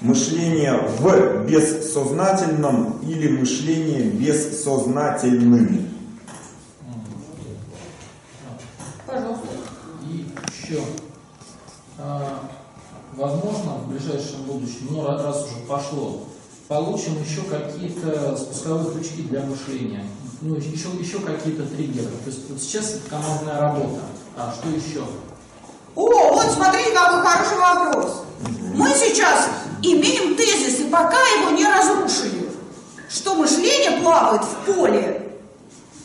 [0.00, 5.88] Мышление в бессознательном или мышление бессознательным.
[9.06, 9.46] Пожалуйста.
[10.04, 10.80] И еще,
[11.98, 12.40] а,
[13.16, 16.24] возможно, в ближайшем будущем, ну ра- раз уже пошло,
[16.68, 20.04] получим еще какие-то спусковые крючки для мышления.
[20.42, 22.08] Ну, еще, еще какие-то триггеры.
[22.24, 24.00] То есть вот сейчас командная работа.
[24.36, 25.04] А что еще?
[25.94, 28.24] О, вот смотрите, какой хороший вопрос.
[28.74, 29.48] Мы сейчас
[29.82, 32.50] имеем тезис, и пока его не разрушили,
[33.08, 35.32] что мышление плавает в поле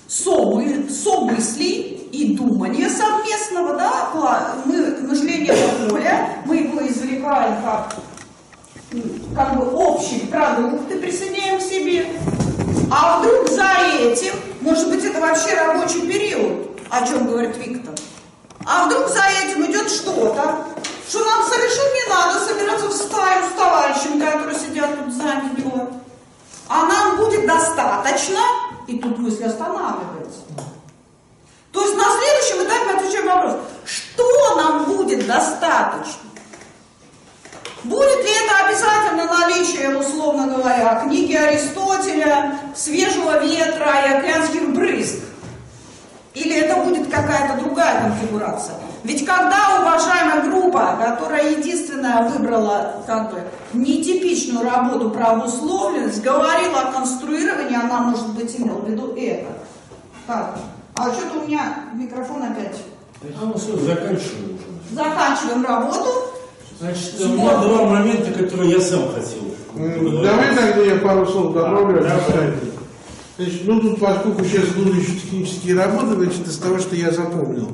[0.08, 7.96] собы- собыслей и думания совместного, да, мы, мышление это поле, мы его извлекаем как,
[9.36, 12.06] как бы общий продукт и присоединяем к себе.
[12.94, 17.96] А вдруг за этим, может быть, это вообще рабочий период, о чем говорит Виктор,
[18.66, 20.66] а вдруг за этим идет что-то,
[21.08, 25.24] что нам совершенно не надо собираться в стаю с товарищами, которые сидят тут за
[25.58, 25.90] него.
[26.68, 28.40] А нам будет достаточно,
[28.88, 30.42] и тут мысль останавливается.
[31.72, 36.31] То есть на следующем этапе отвечаем вопрос, что нам будет достаточно?
[37.84, 45.20] Будет ли это обязательно наличие, условно говоря, книги Аристотеля, свежего ветра и океанских брызг?
[46.36, 48.76] Или это будет какая-то другая конфигурация?
[49.04, 53.42] Ведь когда уважаемая группа, которая единственная выбрала как бы
[53.74, 59.54] нетипичную работу про обусловленность, говорила о конструировании, она, может быть, имела в виду это.
[60.28, 60.56] Так,
[60.96, 62.78] а что-то у меня микрофон опять.
[63.24, 64.60] А ну заканчиваем.
[64.92, 66.31] Заканчиваем работу.
[66.82, 69.54] Значит, у меня два момента, которые я сам хотел.
[69.76, 72.00] М, Давай тогда я пару слов добавлю.
[72.00, 72.56] Обязательно.
[73.38, 77.72] Значит, ну тут, поскольку сейчас будут еще технические работы, значит, из того, что я запомнил.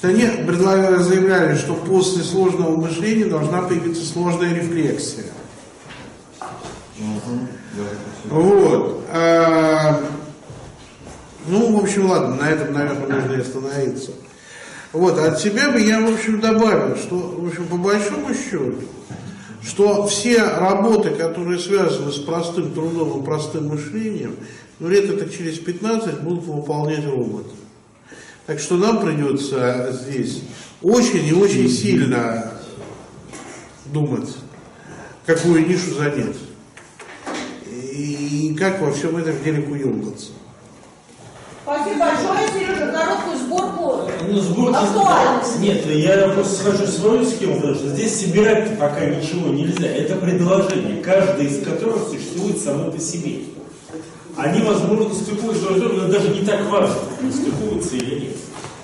[0.00, 0.04] Значит,
[0.38, 5.24] они заявляли, что после сложного мышления должна появиться сложная рефлексия.
[8.30, 9.02] Вот.
[9.12, 10.00] А,
[11.48, 14.12] ну, в общем, ладно, на этом, наверное, можно и остановиться.
[14.94, 18.76] Вот, от себя бы я, в общем, добавил, что, в общем, по большому счету,
[19.60, 24.36] что все работы, которые связаны с простым трудом и простым мышлением,
[24.78, 27.50] ну, лет так через 15 будут выполнять роботы.
[28.46, 30.42] Так что нам придется здесь
[30.80, 32.52] очень и очень сильно
[33.86, 34.32] думать,
[35.26, 36.36] какую нишу занять.
[37.72, 40.30] И как во всем этом деле куелгаться.
[41.64, 44.76] Спасибо большое, Сережа, короткую сборку Ну, сборки...
[44.76, 45.58] актуальности.
[45.60, 49.86] Нет, я просто схожу свою схему, потому что здесь собирать пока ничего нельзя.
[49.86, 53.44] Это предложение, каждое из которых существует само по себе.
[54.36, 56.96] Они, возможно, стыкуются друг с другом, но даже не так важно,
[57.32, 58.36] стыкуются или нет.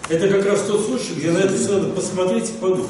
[0.08, 2.88] Это как раз тот случай, где на это все надо посмотреть и подумать.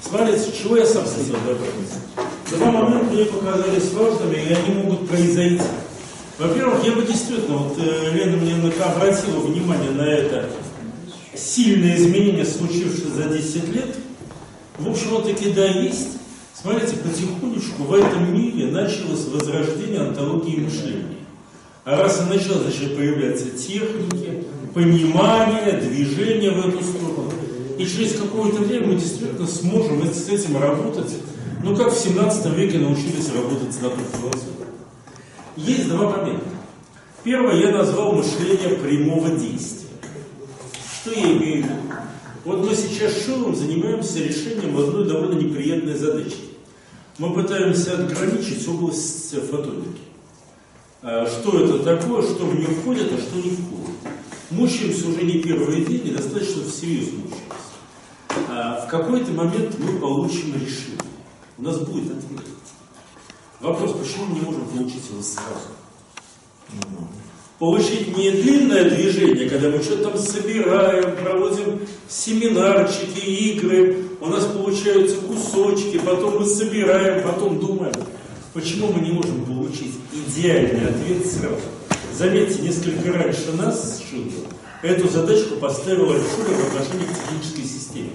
[0.00, 1.92] Смотрите, чего я сам хотел добавить.
[2.50, 5.60] Два момента мне показались важными, и они могут произойти.
[6.38, 10.50] Во-первых, я бы действительно, вот э, Лена мне обратила внимание на это
[11.34, 13.96] сильное изменение, случившееся за 10 лет.
[14.78, 16.18] В общем, вот таки да, есть.
[16.60, 21.16] Смотрите, потихонечку в этом мире началось возрождение антологии мышления.
[21.84, 27.32] А раз и началось, значит, появляться техники, понимание, движение в эту сторону.
[27.78, 31.12] И через какое-то время мы действительно сможем с этим работать,
[31.62, 34.55] ну, как в 17 веке научились работать с натурой философией.
[35.56, 36.44] Есть два момента.
[37.24, 39.88] Первое я назвал мышление прямого действия.
[41.00, 41.74] Что я имею в виду?
[42.44, 46.36] Вот мы сейчас с Шилом занимаемся решением одной довольно неприятной задачи.
[47.18, 50.02] Мы пытаемся отграничить область фотоники.
[51.02, 53.96] А Что это такое, что в нее входит, а что не входит.
[54.50, 58.46] Мучаемся уже не первый день и достаточно всерьез мучаемся.
[58.48, 61.00] А В какой-то момент мы получим решение.
[61.58, 62.55] У нас будет ответ.
[63.60, 65.76] Вопрос, почему мы не можем получить его сразу?
[67.58, 75.16] Получить не длинное движение, когда мы что-то там собираем, проводим семинарчики, игры, у нас получаются
[75.16, 77.94] кусочки, потом мы собираем, потом думаем.
[78.52, 81.60] Почему мы не можем получить идеальный ответ сразу?
[82.14, 84.48] Заметьте, несколько раньше нас, Шилдер,
[84.82, 88.10] эту задачку поставил Альшулер в отношении к технической системе.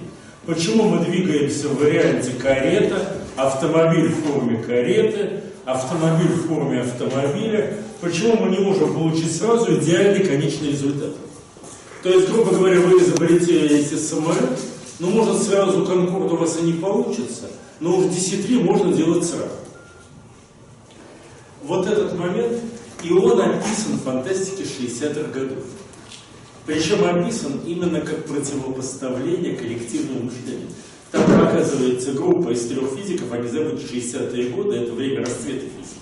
[0.46, 7.78] Почему мы двигаемся в варианте карета, автомобиль в форме кареты, автомобиль в форме автомобиля?
[8.00, 11.14] Почему мы не можем получить сразу идеальный конечный результат?
[12.02, 14.58] То есть, грубо говоря, вы изобретаете самолет,
[14.98, 17.48] но может сразу Конкорд у вас и не получится,
[17.80, 19.50] но уж 10 можно делать сразу.
[21.62, 22.58] Вот этот момент,
[23.04, 25.64] и он описан в фантастике 60-х годов.
[26.66, 30.68] Причем описан именно как противопоставление коллективному мышлению.
[31.12, 36.00] Там показывается группа из трех физиков, они забыли 60-е годы, это время расцвета физики.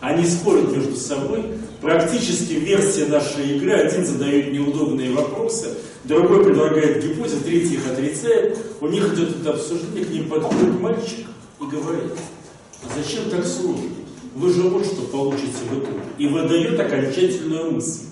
[0.00, 1.44] Они спорят между собой,
[1.80, 5.74] практически версия нашей игры, один задает неудобные вопросы,
[6.04, 11.26] другой предлагает гипотезы, третий их отрицает, у них идет это обсуждение, к ним подходит мальчик
[11.60, 12.12] и говорит,
[12.82, 13.90] а зачем так сложно?
[14.34, 16.00] Вы же вот что получите в итоге.
[16.18, 18.04] И выдает окончательную мысль.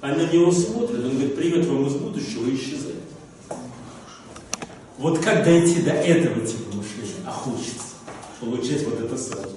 [0.00, 2.83] А на него смотрит, он говорит, привет вам из будущего, и исчезает.
[5.04, 7.26] Вот как дойти до этого типа мышления?
[7.26, 7.92] А хочется
[8.40, 9.50] получать вот это сразу.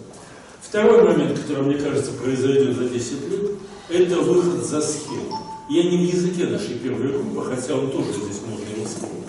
[0.62, 3.52] Второй момент, который, мне кажется, произойдет за 10 лет,
[3.88, 5.40] это выход за схему.
[5.70, 9.24] Я не в языке нашей первой группы, хотя он тоже здесь можно вспомнить.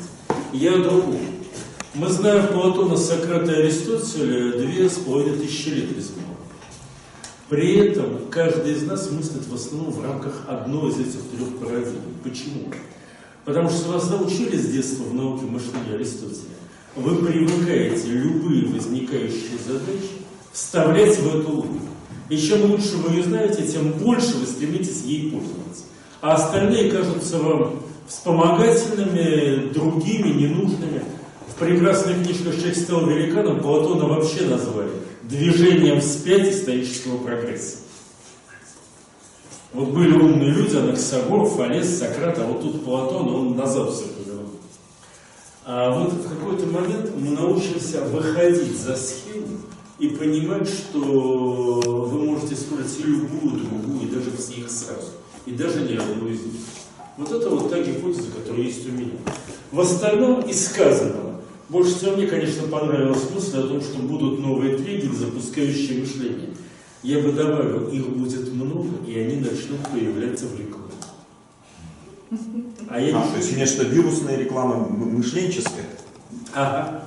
[0.53, 1.16] Я о.
[1.95, 6.27] Мы знаем Платона, Сократа и Аристотеля две с половиной тысячи лет рискнули.
[7.49, 12.03] При этом каждый из нас мыслит в основном в рамках одной из этих трех парадигм.
[12.25, 12.73] Почему?
[13.49, 16.53] Потому что вас научили с детства в науке мышления Аристотеля.
[16.94, 20.11] Вы привыкаете любые возникающие задачи
[20.53, 21.86] вставлять в эту логику.
[22.28, 25.84] И чем лучше вы ее знаете, тем больше вы стремитесь ей пользоваться.
[26.20, 31.05] А остальные кажутся вам вспомогательными, другими, ненужными.
[31.46, 34.90] В прекрасной книжке «Человек стал великаном» Платона вообще назвали
[35.22, 37.78] движением вспять исторического прогресса.
[39.73, 44.53] Вот были умные люди, Анаксагор, Фалес, Сократ, а вот тут Платон, он назад все повернул.
[45.66, 49.59] А вот в какой-то момент мы научимся выходить за схему
[49.99, 55.09] и понимать, что вы можете использовать любую другую, и даже все их сразу,
[55.45, 56.62] и даже не одну из них.
[57.19, 59.12] Вот это вот та гипотеза, которая есть у меня.
[59.71, 64.79] В остальном из сказанного, больше всего мне, конечно, понравилась мысль о том, что будут новые
[64.79, 66.51] триггеры, запускающие мышление.
[67.09, 70.92] Я бы добавил, их будет много, и они начнут появляться в рекламе.
[72.86, 75.86] А, я а то есть нечто вирусная реклама мышленческая?
[76.52, 77.04] Ага.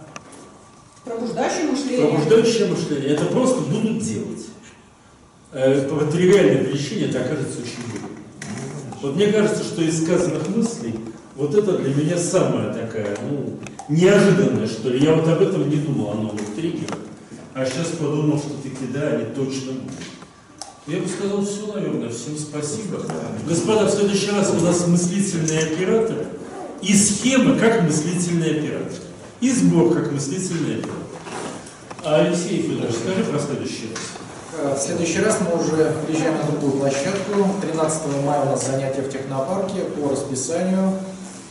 [1.05, 2.07] Пробуждающее мышление.
[2.07, 3.09] Пробуждающее мышление.
[3.09, 4.47] Это просто будут делать.
[5.51, 8.17] Э, по тривиальной причине это окажется очень выгодно.
[9.03, 10.95] Вот мне кажется, что из сказанных мыслей
[11.35, 15.05] вот это для меня самая такая, ну, неожиданная, что ли.
[15.05, 16.97] Я вот об этом не думал, о новых триггерах.
[17.53, 19.91] А сейчас подумал, что таки да, они точно будут.
[20.87, 22.09] Я бы сказал все, наверное.
[22.09, 22.99] Всем спасибо.
[23.47, 26.27] Господа, в следующий раз у нас мыслительные операторы
[26.81, 29.01] и схемы как мыслительные операторы.
[29.41, 31.01] И сбор как мыслительный оператор.
[32.03, 33.99] А Алексей Федорович, скажи про следующий раз.
[34.57, 37.47] Э, в следующий раз мы уже приезжаем на другую площадку.
[37.61, 40.93] 13 мая у нас занятия в технопарке по расписанию,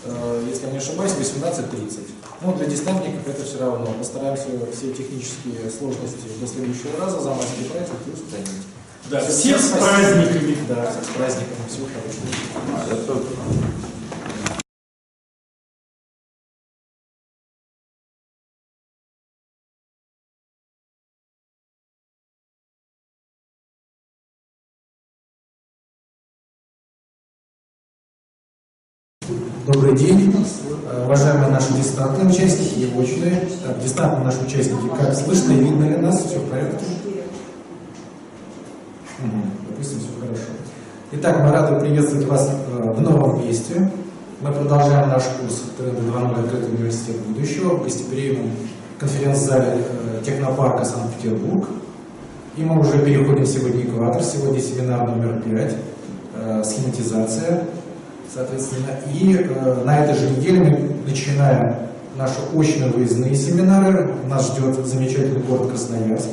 [0.06, 2.19] э, если я не ошибаюсь, 18.30.
[2.42, 3.86] Ну, для дистантников это все равно.
[3.98, 8.48] Постараемся все технические сложности до следующего раза за майские праздники устранить.
[9.10, 10.56] Да, всех, всех с праздниками.
[10.68, 11.68] Да, с праздниками.
[11.68, 13.20] Всего хорошего.
[31.04, 33.48] Уважаемые наши дистантные участники и очные.
[33.64, 36.24] Так, дистантные наши участники, как слышно и видно ли нас?
[36.24, 36.84] Все в порядке?
[39.18, 40.42] Угу, допустим, все хорошо.
[41.12, 43.90] Итак, мы рады приветствовать вас э, в новом месте.
[44.40, 46.44] Мы продолжаем наш курс «Тренды 2.0.
[46.44, 48.50] Открытый университет будущего» в гостеприимном
[48.98, 51.68] конференц-зале э, Технопарка Санкт-Петербург.
[52.56, 54.22] И мы уже переходим сегодня экватор.
[54.22, 57.64] Сегодня семинар номер 5 «Схематизация
[58.32, 61.74] Соответственно, и э, на этой же неделе мы начинаем
[62.16, 64.14] наши очно-выездные семинары.
[64.28, 66.28] Нас ждет замечательный город Красноярск.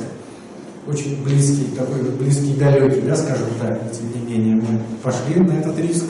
[0.86, 5.58] Очень близкий, такой близкий, далекий, да, скажем так, но тем не менее мы пошли на
[5.58, 6.04] этот риск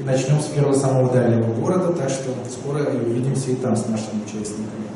[0.00, 4.22] и начнем с первого самого дальнего города, так что скоро увидимся и там с нашими
[4.26, 4.88] участниками.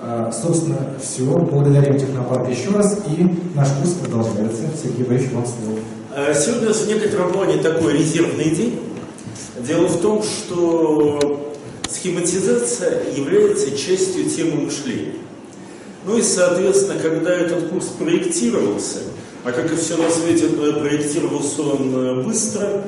[0.00, 1.24] А, собственно, все.
[1.24, 4.62] Благодарим Технопарк еще раз, и наш курс продолжается.
[4.80, 5.78] Сергей Борисович, вам слово.
[6.14, 8.78] А, сегодня в некотором плане такой резервный день.
[9.60, 11.54] Дело в том, что
[11.88, 15.14] схематизация является частью темы мышления.
[16.04, 18.98] Ну и, соответственно, когда этот курс проектировался,
[19.44, 22.84] а как и все на свете, проектировался он э, быстро,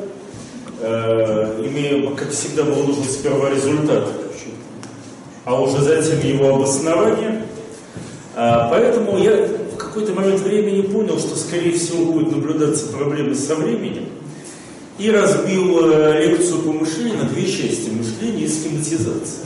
[0.81, 4.09] э, имея, как всегда, было нужно сперва результат,
[5.45, 7.45] а уже затем его обоснование.
[8.37, 13.57] А, поэтому я в какой-то момент времени понял, что, скорее всего, будет наблюдаться проблемы со
[13.57, 14.05] временем,
[14.99, 19.44] и разбил э, лекцию по мышлению на две части– мышление и схематизация.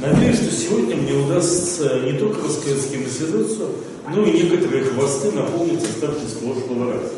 [0.00, 3.68] Надеюсь, что сегодня мне удастся не только рассказать схематизацию,
[4.12, 7.12] но и некоторые хвосты наполнить оставшись прошлого раза.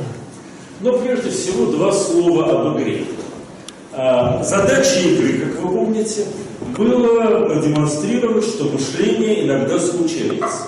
[0.80, 3.04] Но прежде всего два слова об игре.
[3.92, 6.26] А, задача игры, как вы помните,
[6.76, 10.66] было продемонстрировать, что мышление иногда случается.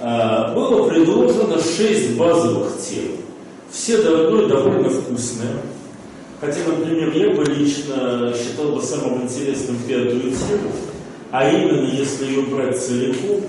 [0.00, 3.12] А, было предложено шесть базовых тем–
[3.70, 5.62] все до одной довольно вкусные.
[6.40, 10.70] Хотя, например, я бы лично считал бы самым интересным пятую тему,
[11.30, 13.40] а именно, если ее брать целиком,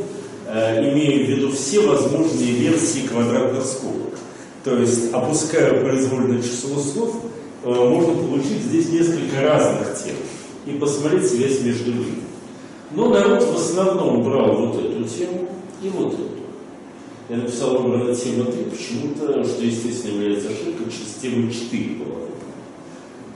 [0.48, 4.18] э, имея в виду все возможные версии квадратных скобок.
[4.64, 7.16] То есть, опуская произвольное число слов,
[7.64, 10.16] э, можно получить здесь несколько разных тем
[10.66, 12.24] и посмотреть связь между ними.
[12.92, 15.48] Но народ в основном брал вот эту тему
[15.84, 16.39] и вот эту.
[17.30, 22.16] Я написал ровно тема 3, почему-то, что естественно является ошибкой, через тему 4 была.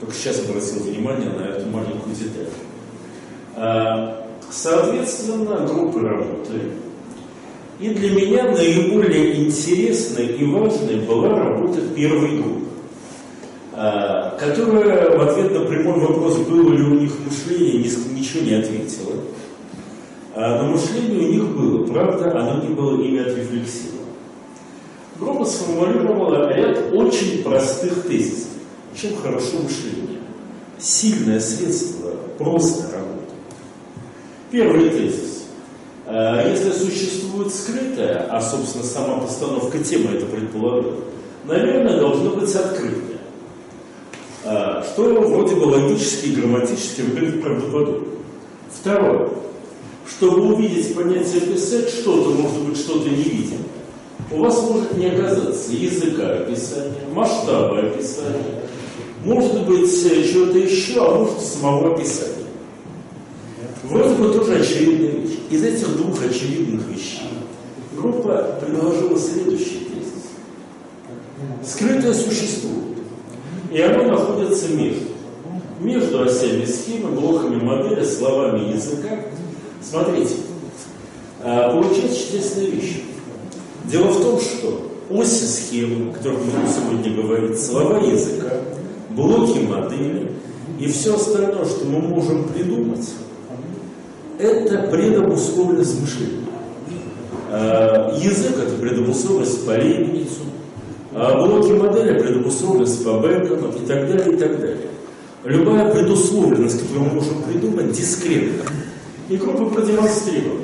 [0.00, 2.48] Только сейчас обратил внимание на эту маленькую деталь.
[3.56, 4.20] А,
[4.50, 6.72] Соответственно, группы работали.
[7.80, 12.66] И для меня наиболее интересной и важной была работа первой группы,
[13.72, 18.54] а, которая в ответ на прямой вопрос, было ли у них мышление, ни- ничего не
[18.54, 19.14] ответила.
[20.34, 24.00] А, Но мышление у них было, правда, оно не было ими отрефлексировано.
[25.18, 28.48] Группа сформулировала ряд очень простых тезисов.
[29.00, 30.20] Чем хорошо мышление?
[30.78, 33.30] Сильное средство просто работает.
[34.50, 35.44] Первый тезис.
[36.06, 40.96] Э, Если существует скрытое, а, собственно, сама постановка темы это предполагает,
[41.44, 43.18] наверное, должно быть открытое.
[44.44, 48.08] Э, Что вроде бы логически и грамматически выглядит правдоподобно.
[48.68, 49.30] Второе.
[50.08, 53.60] Чтобы увидеть, понять и описать что-то, может быть, что-то невидимое,
[54.30, 58.64] у вас может не оказаться языка описания, масштаба описания,
[59.24, 62.44] может быть, чего-то еще, а может, самого описания.
[63.84, 65.38] Вроде бы тоже очевидная вещь.
[65.50, 67.28] Из этих двух очевидных вещей
[67.96, 71.72] группа предложила следующий тезис.
[71.72, 72.98] Скрытое существует,
[73.72, 75.06] и оно находится между.
[75.80, 79.20] Между осями схемы, блоками модели, словами языка.
[79.88, 80.34] Смотрите,
[81.42, 83.02] а, получается чудесная вещь.
[83.84, 88.50] Дело в том, что оси схемы, о которых мы сегодня говорить, слова языка,
[89.10, 90.32] блоки модели
[90.80, 93.08] и все остальное, что мы можем придумать,
[94.38, 96.44] это предобусловленность мышления.
[97.50, 100.40] Э, Язык– это предобусловленность по Лейбницу,
[101.12, 104.88] а блоки модели– предобусловленность по Бекону и так далее, и так далее.
[105.44, 108.64] Любая предусловленность, которую мы можем придумать, дискретна.
[109.28, 110.60] И группа продемонстрировала,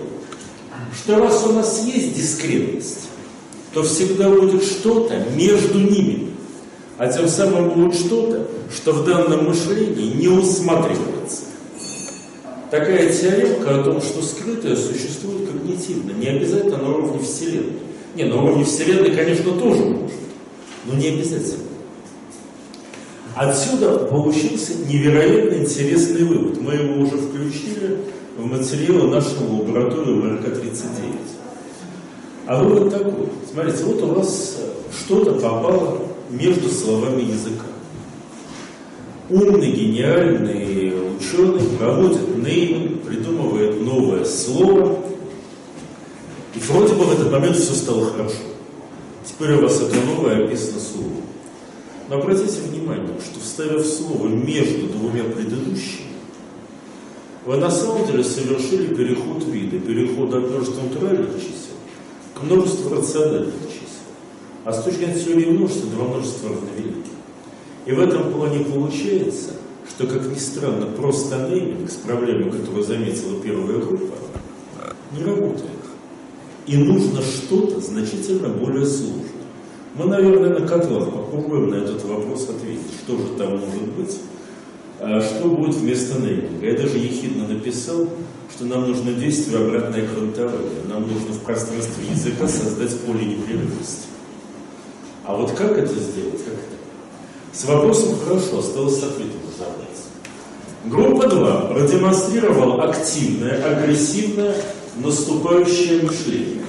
[0.95, 3.09] что раз у нас есть дискретность,
[3.73, 6.31] то всегда будет что-то между ними.
[6.99, 11.45] А тем самым будет что-то, что в данном мышлении не усматривается.
[12.71, 17.79] Такая теоремка о том, что скрытое существует когнитивно, не обязательно на уровне Вселенной.
[18.15, 20.13] Не, на уровне Вселенной, конечно, тоже может,
[20.85, 21.65] но не обязательно.
[23.35, 26.61] Отсюда получился невероятно интересный вывод.
[26.61, 27.99] Мы его уже включили
[28.41, 31.15] в материалы нашего лаборатории ВРК-39.
[32.47, 33.29] А вывод такой.
[33.51, 34.59] Смотрите, вот у вас
[34.99, 35.99] что-то попало
[36.31, 37.67] между словами языка.
[39.29, 44.99] Умный, гениальный ученый проводит нейминг, придумывает новое слово,
[46.55, 48.37] и вроде бы в этот момент все стало хорошо.
[49.25, 51.13] Теперь у вас это новое описано слово.
[52.09, 56.10] Но обратите внимание, что вставив слово между двумя предыдущими,
[57.51, 61.75] вы на самом деле совершили переход вида, переход от множества натуральных чисел
[62.33, 64.07] к множеству рациональных чисел.
[64.65, 67.11] А с точки зрения теории множества, два множества равновелики.
[67.87, 69.55] И в этом плане получается,
[69.89, 74.15] что, как ни странно, просто нейминг с проблемой, которую заметила первая группа,
[75.11, 75.71] не работает.
[76.69, 79.25] И нужно что-то значительно более сложное.
[79.97, 84.21] Мы, наверное, на котлах попробуем на этот вопрос ответить, что же там может быть,
[85.01, 86.67] что будет вместо нейминга.
[86.67, 88.07] Я даже ехидно написал,
[88.55, 90.83] что нам нужно действие обратное квантование.
[90.89, 94.09] Нам нужно в пространстве языка создать поле непрерывности.
[95.25, 96.45] А вот как это сделать?
[96.45, 96.77] Как это?
[97.53, 100.05] С вопросом хорошо, осталось с ответом разобраться.
[100.85, 104.55] Группа 2 продемонстрировала активное, агрессивное,
[104.97, 106.65] наступающее мышление.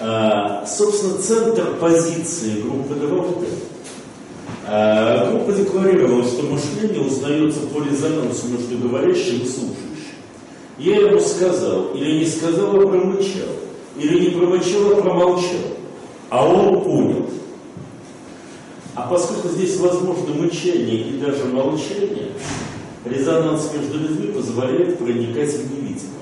[0.00, 3.69] А, собственно, центр позиции группы 2 вот это.
[4.70, 10.14] Группа декларировала, что мышление узнается по резонансу между говорящим и слушающим.
[10.78, 13.48] Я ему сказал, или не сказал, а промычал,
[13.98, 15.58] или не промычал, а промолчал.
[16.28, 17.26] А он понял.
[18.94, 22.28] А поскольку здесь возможно мычание и даже молчание,
[23.04, 26.20] резонанс между людьми позволяет проникать в невидимое.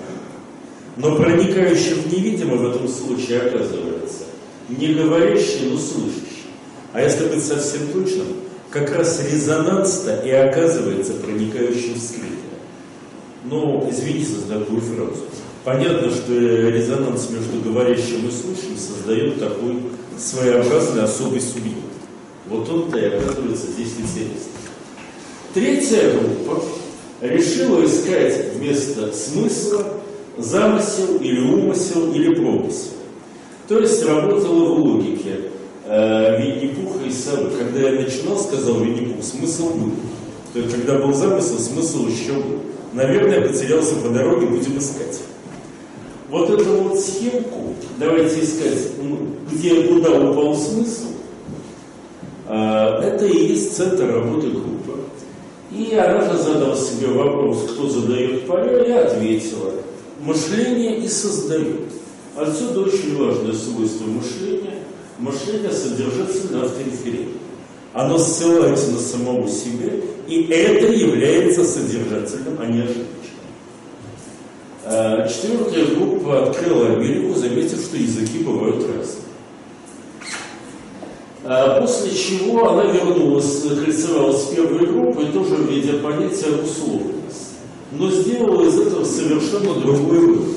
[0.97, 4.25] Но проникающий в невидимое в этом случае оказывается
[4.71, 6.28] не говорящий, но слышащий.
[6.93, 8.27] А если быть совсем точным,
[8.71, 12.29] как раз резонанс-то и оказывается проникающим в скрытое.
[13.45, 15.25] Ну, извините за такую фразу.
[15.65, 19.83] Понятно, что резонанс между говорящим и слышащим создает такой
[20.19, 21.79] своеобразный особый субъект.
[22.47, 24.53] Вот он-то и оказывается здесь интересным.
[25.55, 26.63] Третья группа
[27.21, 29.85] решила искать вместо смысла
[30.37, 32.93] замысел или умысел или промысел.
[33.67, 35.51] То есть работала в логике
[35.89, 37.51] э, Винни-Пуха и совы.
[37.51, 39.93] Когда я начинал, сказал Винни-Пух, смысл был.
[40.53, 42.61] То есть, когда был замысел, смысл еще был.
[42.93, 45.21] Наверное, потерялся по дороге, будем искать.
[46.31, 49.19] вот эту вот схемку, давайте искать, ну,
[49.51, 51.05] где куда упал смысл,
[52.47, 55.01] а, это и есть центр работы группы.
[55.71, 59.73] И она же задала себе вопрос, кто задает поля, и ответила.
[60.21, 61.93] Мышление и создает.
[62.35, 64.79] Отсюда очень важное свойство мышления.
[65.19, 67.33] Мышление содержательно авторитарно.
[67.93, 69.91] Оно ссылается на самого себя,
[70.29, 73.07] и это является содержательным, а не ошибочным.
[74.85, 79.25] А, Четвертая группа открыла Америку, заметив, что языки бывают разные.
[81.45, 87.55] А После чего она вернулась, кольцевалась с первой группой, тоже введя понятие условность.
[87.91, 90.49] Но сделала из этого совершенно другой вывод.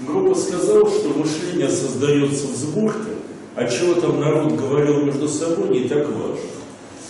[0.00, 3.15] Группа сказала, что мышление создается в сборке,
[3.56, 6.36] а чего там народ говорил между собой, не так важно.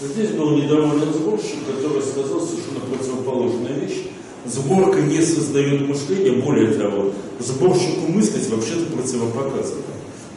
[0.00, 4.04] Здесь был недоволен сборщик, который сказал совершенно противоположную вещь.
[4.44, 9.82] Сборка не создает мышление, более того, сборщику мыслить вообще-то противопоказано.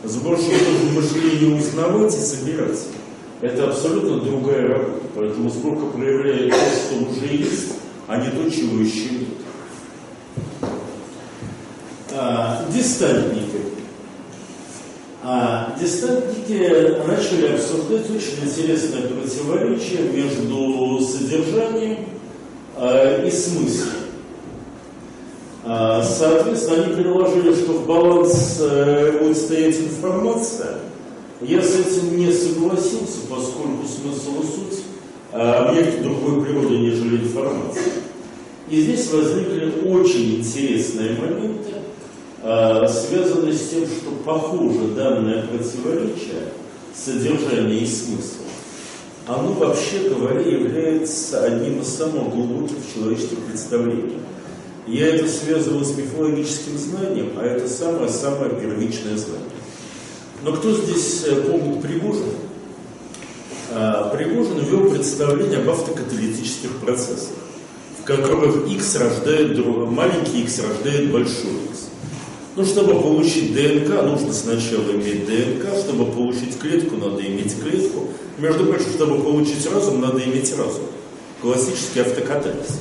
[0.04, 2.80] Сборщик должен мышление узнавать и собирать.
[3.42, 5.00] Это абсолютно другая работа.
[5.16, 7.74] Поэтому сборка проявляет то, что уже есть,
[8.08, 9.30] а не то, чего еще нет.
[12.12, 13.49] А, дистантники.
[15.22, 22.06] А дистантники начали обсуждать очень интересное противоречие между содержанием
[22.78, 23.90] а, и смыслом.
[25.66, 30.80] А, соответственно, они предложили, что в баланс э, будет стоять информация.
[31.42, 34.84] Я с этим не согласился, поскольку смысл и суть
[35.34, 37.84] а, объект другой природы, нежели информация.
[38.70, 41.74] И здесь возникли очень интересные моменты,
[42.42, 46.54] а, связанные с тем, что похоже данное противоречие
[46.96, 48.46] содержания и смысла,
[49.28, 54.18] оно вообще говоря является одним из самых глубоких человеческих представлений.
[54.88, 59.46] Я это связываю с мифологическим знанием, а это самое-самое первичное знание.
[60.44, 62.30] Но кто здесь э, помнит Пригожин?
[63.72, 67.36] А, Пригожин ввел представление об автокаталитических процессах,
[68.02, 71.90] в которых X рождает маленький X рождает большой X.
[72.56, 78.08] Ну, чтобы получить ДНК, нужно сначала иметь ДНК, чтобы получить клетку, надо иметь клетку.
[78.38, 80.84] Между прочим, чтобы получить разум, надо иметь разум.
[81.42, 82.80] Классический автокатализ.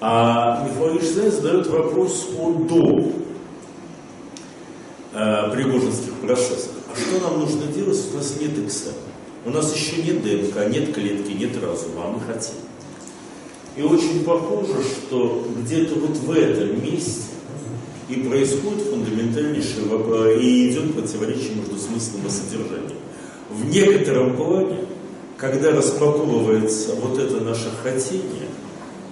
[0.00, 3.12] А мифологический задает вопрос о до
[5.12, 6.72] э, пригожинских процессах.
[6.92, 8.92] А что нам нужно делать, у нас нет икса?
[9.44, 12.54] У нас еще нет ДНК, нет клетки, нет разума, а мы хотим.
[13.76, 17.31] И очень похоже, что где-то вот в этом месте
[18.12, 19.84] и происходит фундаментальнейший
[20.40, 22.98] и идет противоречие между смыслом и содержанием.
[23.50, 24.78] В некотором плане,
[25.36, 28.48] когда распаковывается вот это наше хотение,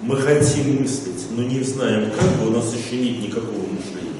[0.01, 4.11] мы хотим мыслить, но не знаем как, у нас еще нет никакого мышления.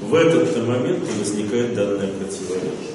[0.00, 2.92] В этот момент и возникает данное противоречие.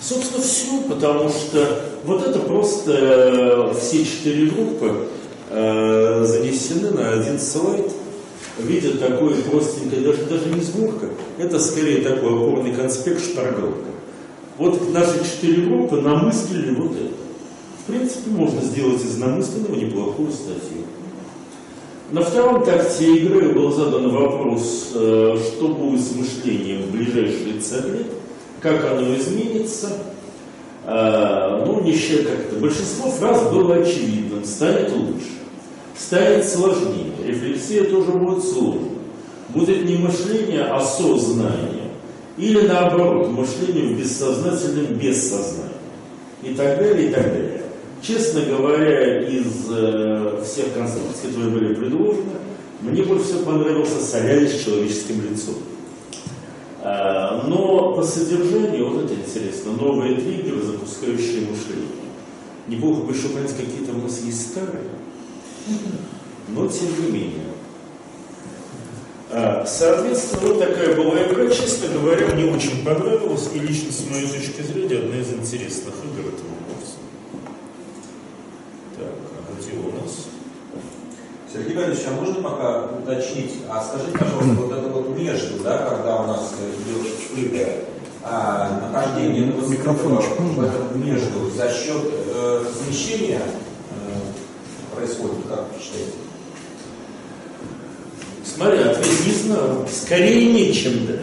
[0.00, 5.08] Собственно, все, потому что вот это просто э, все четыре группы
[5.50, 7.90] э, занесены на один слайд,
[8.58, 13.90] видят такой простенький, даже, даже не сборка, это скорее такой опорный конспект шпаргалка.
[14.58, 17.14] Вот наши четыре группы намыслили вот это.
[17.82, 20.84] В принципе, можно сделать из намысленного неплохую статью.
[22.12, 27.88] На втором такте игры был задан вопрос, э, что будет с мышлением в ближайшие 30
[27.88, 28.06] лет,
[28.60, 29.88] как оно изменится.
[30.86, 32.56] Э, ну, не как-то.
[32.60, 34.44] Большинство фраз было очевидным.
[34.44, 35.30] Станет лучше,
[35.96, 37.12] станет сложнее.
[37.26, 38.90] Рефлексия тоже будет сложной.
[39.50, 41.90] Будет не мышление, а сознание.
[42.36, 45.70] Или наоборот, мышление в бессознательном бессознании.
[46.42, 47.62] И так далее, и так далее.
[48.02, 52.32] Честно говоря, из э, всех конструкций, которые были предложены,
[52.82, 55.54] мне больше всего понравился солярий с человеческим лицом.
[56.82, 61.88] Э, но по содержанию, вот это интересно, новые триггеры, запускающие мышление.
[62.68, 64.84] Неплохо бы еще понять, какие там у нас есть старые,
[66.48, 67.44] но тем не менее.
[69.30, 74.26] Э, Соответственно, вот такая была игра, честно говоря, мне очень понравилась, и лично с моей
[74.26, 76.98] точки зрения одна из интересных игр этого курса.
[78.96, 80.26] Так, а где у нас?
[81.52, 86.16] Сергей Борисович, а можно пока уточнить, а скажите, пожалуйста, вот это вот между, да, когда
[86.22, 86.52] у нас
[86.86, 87.68] идет вспышка,
[88.22, 90.38] а, нахождение этого Микрофончик.
[90.38, 92.02] в этом между за счет
[92.34, 93.63] э, смещения э,
[95.04, 96.12] происходит, как вы считаете?
[98.44, 99.86] Смотри, ответ не знаю.
[99.90, 101.14] Скорее нет, чем да.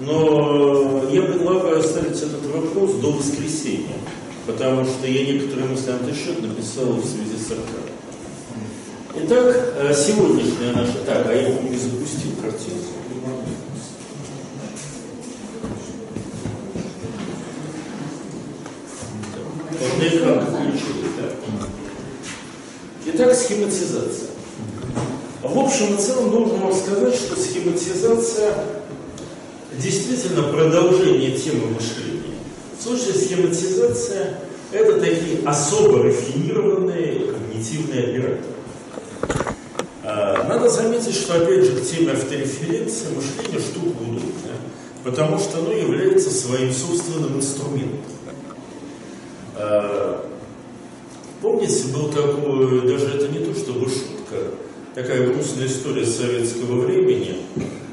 [0.00, 3.96] Но я предлагаю оставить этот вопрос до воскресенья,
[4.46, 7.96] потому что я некоторые мысли счет написал в связи с аркадом.
[9.14, 10.98] Итак, э, сегодняшняя наша...
[11.06, 12.92] Так, а я не запустил картинку.
[23.18, 24.28] Итак, схематизация.
[25.42, 28.52] В общем и целом должен вам сказать, что схематизация
[29.72, 32.36] действительно продолжение темы мышления.
[32.78, 34.38] В случае схематизация
[34.70, 38.40] это такие особо рафинированные когнитивные операторы.
[40.04, 44.60] А, Надо заметить, что опять же к теме автореференции мышление штука удобная,
[45.04, 48.00] потому что оно является своим собственным инструментом.
[51.46, 54.50] Помните, был такой, даже это не то чтобы шутка,
[54.96, 57.36] такая грустная история советского времени,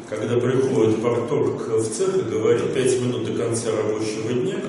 [0.10, 4.60] когда приходит порторг в цех и говорит 5 минут до конца рабочего дня,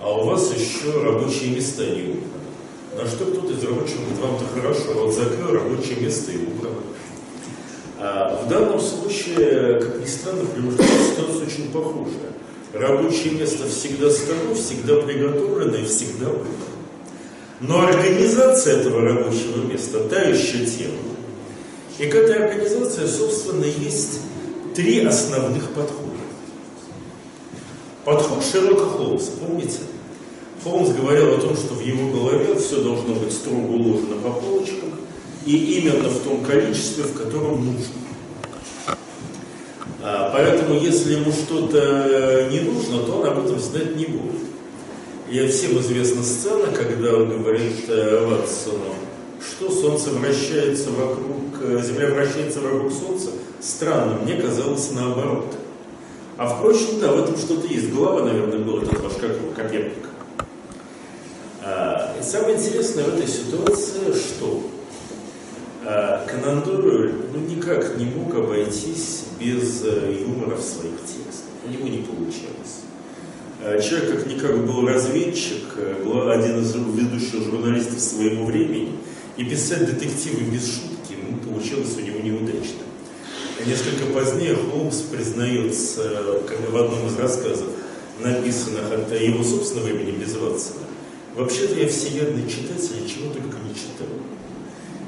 [0.00, 2.22] а у вас еще рабочие места не убраны.
[2.96, 6.74] На что кто-то из рабочих говорит, вам-то хорошо, вот закрыл рабочее место и убрал.
[7.98, 12.30] А в данном случае, как ни странно, ситуация очень похожая.
[12.74, 16.73] Рабочее место всегда стало, всегда приготовлено и всегда убрано.
[17.66, 20.98] Но организация этого рабочего места– та еще тема.
[21.98, 24.20] И к этой организации, собственно, есть
[24.74, 26.10] три основных подхода.
[28.04, 29.78] Подход Шерлока Холмса, помните?
[30.62, 34.90] Холмс говорил о том, что в его голове все должно быть строго уложено по полочкам,
[35.46, 37.94] и именно в том количестве, в котором нужно.
[40.02, 44.42] А, поэтому, если ему что-то не нужно, то он об этом знать не будет.
[45.28, 48.94] И всем известна сцена, когда он говорит э, Ватсону,
[49.40, 53.30] что Солнце вращается вокруг, э, Земля вращается вокруг Солнца.
[53.58, 55.54] Странно, мне казалось наоборот.
[56.36, 57.90] А впрочем, да, в этом что-то есть.
[57.90, 60.04] Голова, наверное, был этот ваш как Коперник.
[61.62, 64.62] А, самое интересное в этой ситуации, что
[65.86, 66.26] а,
[66.66, 71.50] Дойль ну, никак не мог обойтись без э, юмора в своих текстах.
[71.66, 72.84] У него не получалось.
[73.66, 78.92] А, Человек как-никак был разведчик, э, был один из ведущих журналистов своего времени,
[79.38, 82.84] и писать детективы без шутки ну, получилось у него неудачно.
[83.66, 86.02] Несколько позднее Холмс признается,
[86.46, 87.68] как в одном из рассказов,
[88.20, 90.84] написанных от его собственного имени без Ватсона.
[91.34, 94.08] Вообще-то я всеядный читатель, ничего только не читал.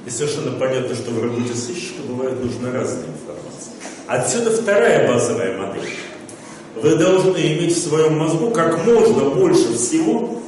[0.07, 3.74] И совершенно понятно, что в работе сыщика бывает нужна разная информация.
[4.07, 5.90] Отсюда вторая базовая модель.
[6.83, 10.43] Вы должны иметь в своем мозгу как можно больше всего,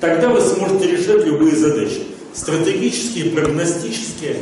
[0.00, 2.04] тогда вы сможете решать любые задачи.
[2.32, 4.36] Стратегические, прогностические.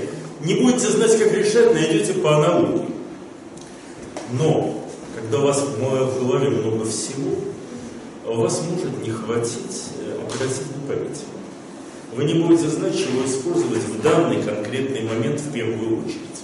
[0.45, 2.87] Не будете знать, как решать, найдете по аналогии.
[4.39, 4.85] Но,
[5.15, 7.33] когда у вас в голове много всего,
[8.27, 11.23] у вас может не хватить э, оперативной памяти.
[12.15, 16.43] Вы не будете знать, чего использовать в данный конкретный момент в первую очередь.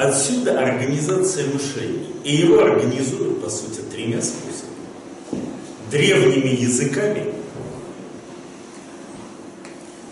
[0.00, 2.06] Отсюда организация мышления.
[2.24, 5.44] И его организуют, по сути, тремя способами.
[5.90, 7.26] Древними языками,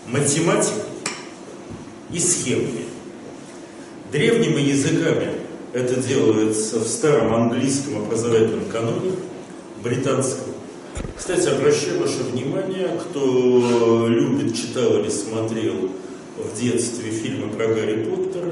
[0.05, 0.83] математикой
[2.11, 2.85] и схемами.
[4.11, 5.31] Древними языками
[5.73, 9.13] это делается в старом английском образовательном каноне,
[9.83, 10.53] британском.
[11.17, 15.89] Кстати, обращаю ваше внимание, кто любит, читал или смотрел
[16.37, 18.51] в детстве фильмы про Гарри Поттера,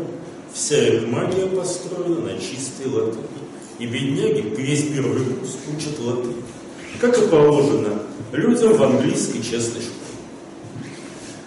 [0.53, 3.23] вся их магия построена на чистой латыни.
[3.79, 6.43] И бедняги весь первый курс учат латынь.
[6.99, 9.97] Как и положено людям в английской частной школе.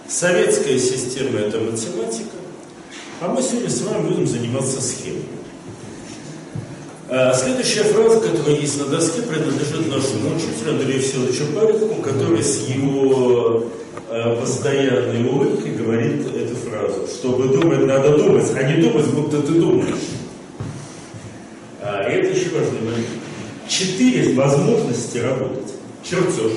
[0.09, 2.37] Советская система– это математика,
[3.21, 5.23] а мы сегодня с вами будем заниматься схемой.
[7.09, 12.69] А Следующая фраза, которая есть на доске, принадлежит нашему учителю Андрею Всеволодовичу Павликову, который с
[12.69, 13.65] его
[14.11, 17.07] постоянной улыбкой говорит эту фразу.
[17.07, 19.95] Чтобы думать, надо думать, а не думать, будто ты думаешь.
[21.81, 23.07] А, и это еще важный момент.
[23.69, 25.73] Четыре возможности работать.
[26.03, 26.53] Чертеж.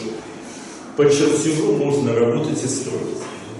[0.97, 3.17] По чертежу можно работать и строить.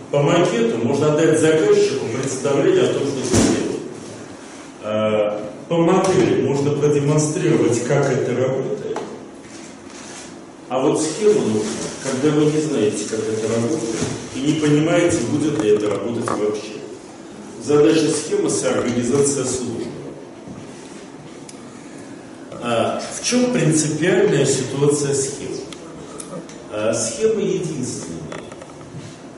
[0.10, 3.80] По макету можно дать заказчику представление о том, что сделать.
[4.84, 8.72] А, по модели можно продемонстрировать, как это работает.
[10.74, 11.69] А вот схему нужно,
[12.01, 13.95] когда вы не знаете, как это работает,
[14.36, 16.80] и не понимаете, будет ли это работать вообще.
[17.63, 19.91] Задача схемы– соорганизация сложного.
[22.53, 25.57] А в чем принципиальная ситуация схемы?
[26.71, 28.41] А схема единственная,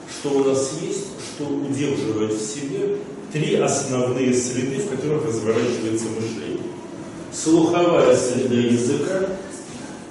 [0.09, 2.95] что у нас есть, что удерживает в себе
[3.33, 6.71] три основные среды, в которых разворачивается мышление.
[7.33, 9.27] Слуховая среда языка,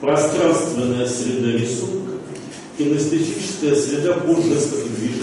[0.05, 2.13] пространственная среда рисунка,
[2.77, 5.23] кинестетическая среда божественных движений.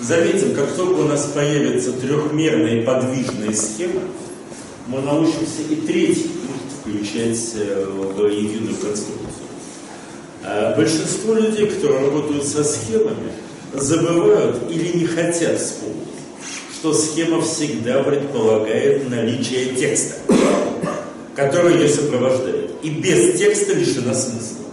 [0.00, 4.02] Заметим, как только у нас появится трехмерная и подвижная схема,
[4.88, 9.48] мы научимся и третий пункт включать э, в единую конструкцию.
[10.44, 13.32] А большинство людей, которые работают со схемами,
[13.74, 15.96] забывают или не хотят вспомнить,
[16.72, 20.14] что схема всегда предполагает наличие текста,
[21.34, 22.67] который ее сопровождает.
[22.82, 24.64] И без текста лишена смысла.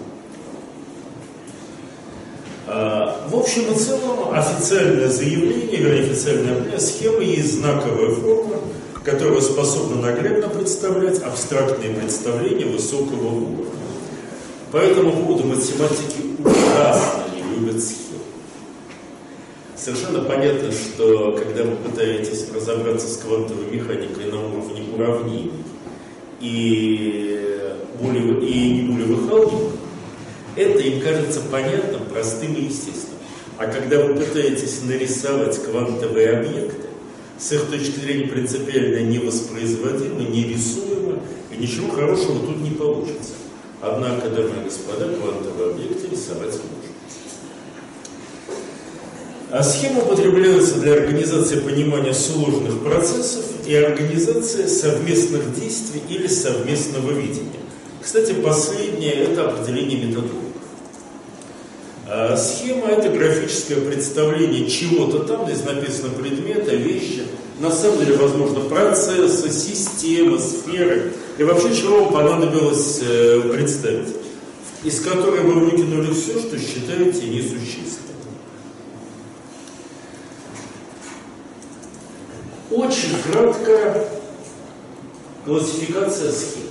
[2.68, 8.56] А, В общем и целом, официальное заявление, вернее, официальная схема есть знаковая форма,
[9.04, 13.66] которая способна наглядно представлять абстрактные представления высокого уровня.
[14.72, 18.06] По этому поводу математики ужасно не любят схемы.
[19.76, 25.65] Совершенно понятно, что когда вы пытаетесь разобраться с квантовой механикой на уровне уравнений
[26.40, 29.72] и, более, и небулевых алгебр,
[30.56, 33.20] это им кажется понятным, простым и естественным.
[33.58, 36.88] А когда вы пытаетесь нарисовать квантовые объекты,
[37.38, 41.20] с их точки зрения принципиально невоспроизводимы, нерисуемы,
[41.52, 43.34] и ничего хорошего тут не получится.
[43.82, 46.86] Однако, дамы и господа, квантовые объекты рисовать можно.
[49.52, 57.60] А схемы употребляются для организации понимания сложных процессов и организации совместных действий или совместного видения.
[58.02, 60.46] Кстати, последнее– это определение методологии.
[62.08, 67.24] А схема– это графическое представление чего-то там, здесь написано предмета, вещи,
[67.60, 74.10] на самом деле, возможно, процессы, системы, сферы, и вообще чего вам понадобилось э, представить,
[74.84, 78.05] из которой вы выкинули все, что считаете несущественным.
[82.76, 84.06] Очень краткая
[85.46, 86.64] классификация схем.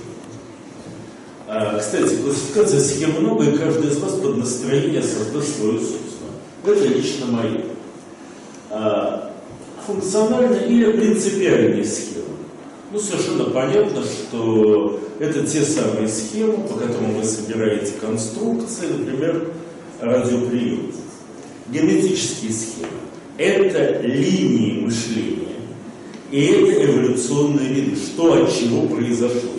[1.47, 6.33] А, кстати, классификация схем много, и каждый из вас под настроение создаст свою собственную.
[6.63, 7.61] Это лично мое.
[8.69, 9.33] А,
[9.87, 12.25] функциональные или принципиальные схемы.
[12.91, 19.49] Ну, совершенно понятно, что это те самые схемы, по которым вы собираете конструкции, например,
[20.01, 20.99] радиоприемников.
[21.69, 22.99] Генетические схемы–
[23.39, 25.54] это линии мышления.
[26.31, 29.51] И это эволюционные ряды, что от чего произошло.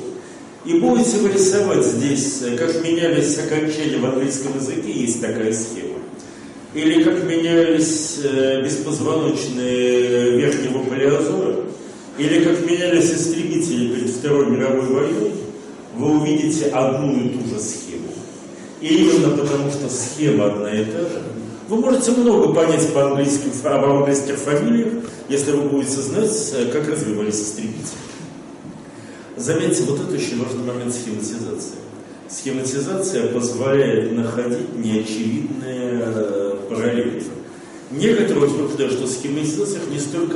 [0.65, 6.01] И будете вы рисовать здесь, как менялись окончания в английском языке, есть такая схема.
[6.75, 11.57] Или как менялись э, беспозвоночные верхнего палеозоя,
[12.19, 15.33] или как менялись истребители перед Второй мировой войной,
[15.97, 18.09] вы увидите одну и ту же схему.
[18.81, 21.23] И именно потому, что схема одна и та же,
[21.69, 27.41] вы можете много понять по английским, об английских фамилиях, если вы будете знать, как развивались
[27.41, 27.99] истребители.
[29.37, 31.77] Заметьте, вот это очень важный момент схематизации.
[32.29, 37.23] Схематизация позволяет находить неочевидные параллели.
[37.93, 40.35] Некоторые утверждают, что в схематизациях не столько